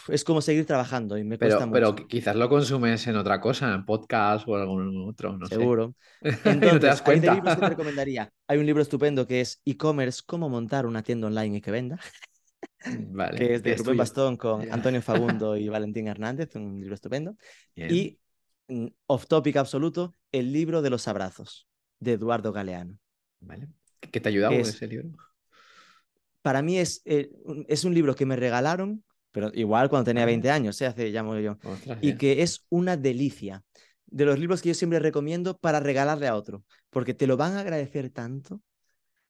[0.07, 1.95] es como seguir trabajando y me Pero, cuesta pero mucho.
[1.95, 5.55] qui- quizás lo consumes en otra cosa, en podcast o algún otro, no sé.
[5.55, 5.95] Seguro.
[6.43, 7.33] Y no te Entonces, das hay cuenta.
[7.33, 8.31] libros que te recomendaría.
[8.47, 11.99] Hay un libro estupendo que es E-commerce, cómo montar una tienda online y que venda,
[13.11, 13.97] Vale, que es de Rubén.
[13.97, 14.61] Bastón con.
[14.71, 17.35] Antonio Fagundo y Valentín Hernández, un libro estupendo.
[17.75, 17.93] Bien.
[17.93, 18.19] Y
[18.67, 21.67] mm, off topic absoluto, el libro de los abrazos,
[21.99, 22.97] de Eduardo Galeano.
[23.41, 23.67] Vale.
[23.99, 25.09] ¿Qué te ayuda que con es- ese libro?
[26.41, 27.29] Para mí es, eh,
[27.67, 30.27] es un libro que me regalaron, pero igual cuando tenía Ah.
[30.27, 30.85] 20 años, ¿eh?
[30.85, 31.57] hace ya yo.
[31.63, 32.17] Ostras, y ya.
[32.17, 33.63] que es una delicia.
[34.07, 37.53] De los libros que yo siempre recomiendo para regalarle a otro, porque te lo van
[37.57, 38.61] a agradecer tanto,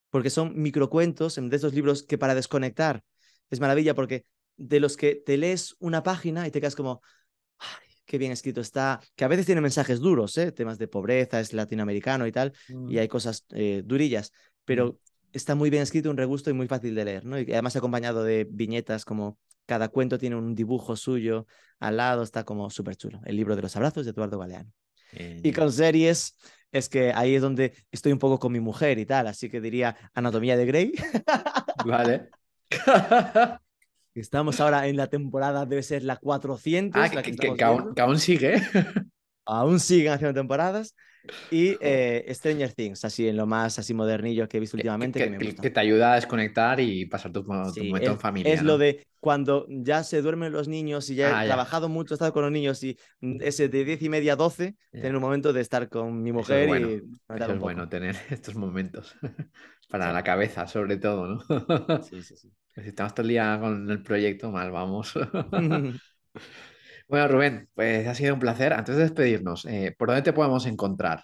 [0.09, 3.03] porque son microcuentos de esos libros que para desconectar
[3.49, 4.25] es maravilla, porque
[4.57, 7.01] de los que te lees una página y te quedas como,
[7.57, 10.51] ay, qué bien escrito está, que a veces tiene mensajes duros, ¿eh?
[10.51, 12.53] temas de pobreza, es latinoamericano y tal,
[12.87, 14.31] y hay cosas eh, durillas,
[14.65, 14.99] pero
[15.31, 17.39] está muy bien escrito, un regusto y muy fácil de leer, ¿no?
[17.39, 21.45] Y además acompañado de viñetas como cada cuento tiene un dibujo suyo
[21.79, 23.21] al lado, está como súper chulo.
[23.25, 24.71] El libro de los abrazos de Eduardo Galeano.
[25.11, 26.35] Bien, Y con series,
[26.71, 29.61] es que ahí es donde estoy un poco con mi mujer y tal, así que
[29.61, 30.93] diría Anatomía de Grey.
[31.85, 32.29] Vale.
[34.15, 37.01] Estamos ahora en la temporada, debe ser la 400.
[37.01, 38.55] Ah, la que, que que- aún, que aún sigue.
[39.45, 40.95] Aún siguen haciendo temporadas.
[41.51, 45.29] Y eh, Stranger Things, así en lo más así modernillo que he visto últimamente, que-
[45.31, 45.63] me gusta.
[45.63, 48.53] te ayuda a desconectar y pasar tu, tu Sí, momento es, en familia.
[48.53, 48.67] es ¿no?
[48.67, 51.53] lo de cuando ya se duermen los niños y ya Ah, he ya.
[51.53, 52.97] trabajado mucho, he estado con los niños y
[53.39, 55.01] ese de 10 y media a 12, Ya.
[55.01, 56.87] tener un momento de estar con mi Eso mujer es bueno.
[56.87, 56.93] y
[57.35, 59.15] Eso es bueno tener estos momentos
[59.89, 60.13] para Sí.
[60.13, 61.39] la cabeza, sobre todo, ¿no?
[61.99, 62.51] Sí, sí, sí.
[62.75, 65.13] Si estamos todo el día con el proyecto, mal vamos.
[67.07, 68.73] Bueno, Rubén, pues ha sido un placer.
[68.73, 71.23] Antes de despedirnos, eh, ¿por dónde te podemos encontrar?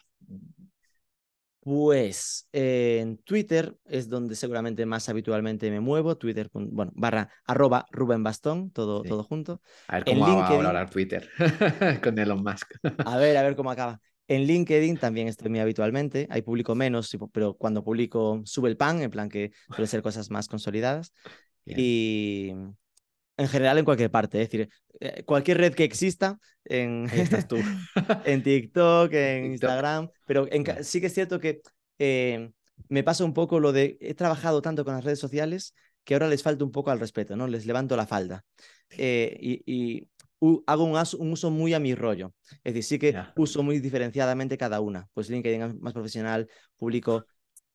[1.62, 7.88] Pues eh, en Twitter es donde seguramente más habitualmente me muevo, Twitter, bueno, barra arroba
[7.92, 9.06] Rubén Bastón, todo, Sí.
[9.06, 9.62] todo junto.
[9.88, 10.66] A ver En cómo va LinkedIn.
[10.66, 11.30] ahora Twitter
[12.04, 12.74] con Elon Musk.
[13.04, 14.02] A ver, a ver cómo acaba.
[14.28, 19.02] En LinkedIn también estoy muy habitualmente, ahí publico menos, pero cuando publico sube el pan,
[19.02, 21.14] en plan que suele ser cosas más consolidadas.
[21.64, 21.80] Bien.
[21.80, 22.50] Y
[23.38, 24.70] en general en cualquier parte, es decir,
[25.00, 27.58] eh, cualquier red que exista, en, Ahí estás tú.
[28.26, 29.52] en TikTok, en TikTok.
[29.52, 31.62] Instagram, pero en sí que es cierto que
[32.00, 32.50] eh,
[32.90, 36.28] me pasa un poco lo de, he trabajado tanto con las redes sociales que ahora
[36.28, 37.48] les falta un poco al respeto, ¿no?
[37.48, 38.44] Les levanto la falda.
[38.98, 40.08] Eh, y y
[40.68, 42.34] hago un, un uso muy a mi rollo.
[42.64, 45.08] Es decir, sí que uso muy diferenciadamente cada una.
[45.14, 46.48] Pues LinkedIn es más profesional,
[46.78, 47.26] publico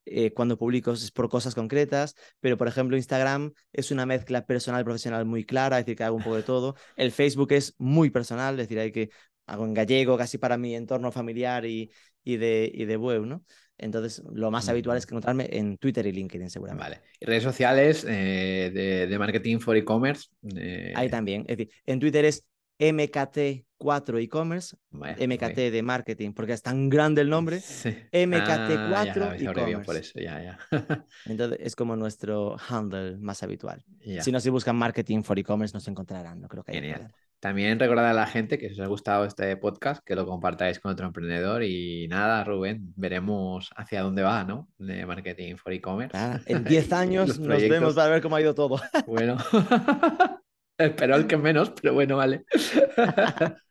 [0.05, 4.83] eh, cuando publico es por cosas concretas, pero por ejemplo Instagram es una mezcla personal
[4.83, 6.75] profesional muy clara, es decir, que hago un poco de todo.
[6.95, 9.09] El Facebook es muy personal, es decir, hay que
[9.45, 11.91] hago en gallego casi para mi entorno familiar y,
[12.23, 13.43] y de, y de web, ¿no?
[13.77, 16.83] Entonces, lo más habitual es encontrarme en Twitter y LinkedIn, seguramente.
[16.83, 17.01] Vale.
[17.19, 20.29] Y redes sociales eh, de, de marketing for e-commerce.
[20.55, 21.41] eh, Ahí también.
[21.47, 22.45] Es decir, en Twitter es
[22.81, 27.59] MKT4 e-commerce, vale, MKT de marketing, porque es tan grande el nombre.
[27.59, 27.89] Sí.
[28.11, 29.05] MKT4 Ah,
[29.37, 29.99] ya abreviado por e-commerce.
[29.99, 30.59] eso, ya, ya.
[31.25, 33.83] Entonces, es como nuestro handle más habitual.
[34.21, 36.41] Si no, si buscan marketing for e-commerce, nos encontrarán.
[36.41, 37.11] No creo que haya.
[37.39, 40.79] También recordad a la gente que si os ha gustado este podcast, que lo compartáis
[40.79, 44.69] con otro emprendedor y nada, Rubén, veremos hacia dónde va, ¿no?
[44.77, 46.15] De marketing for e-commerce.
[46.45, 47.69] En 10 Y años nos proyectos.
[47.79, 48.79] vemos para ver cómo ha ido todo.
[49.07, 49.37] Bueno,
[50.85, 52.45] espero el que menos, pero bueno, vale.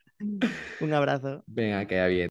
[0.80, 1.44] Un abrazo.
[1.46, 2.28] Venga, queda bien.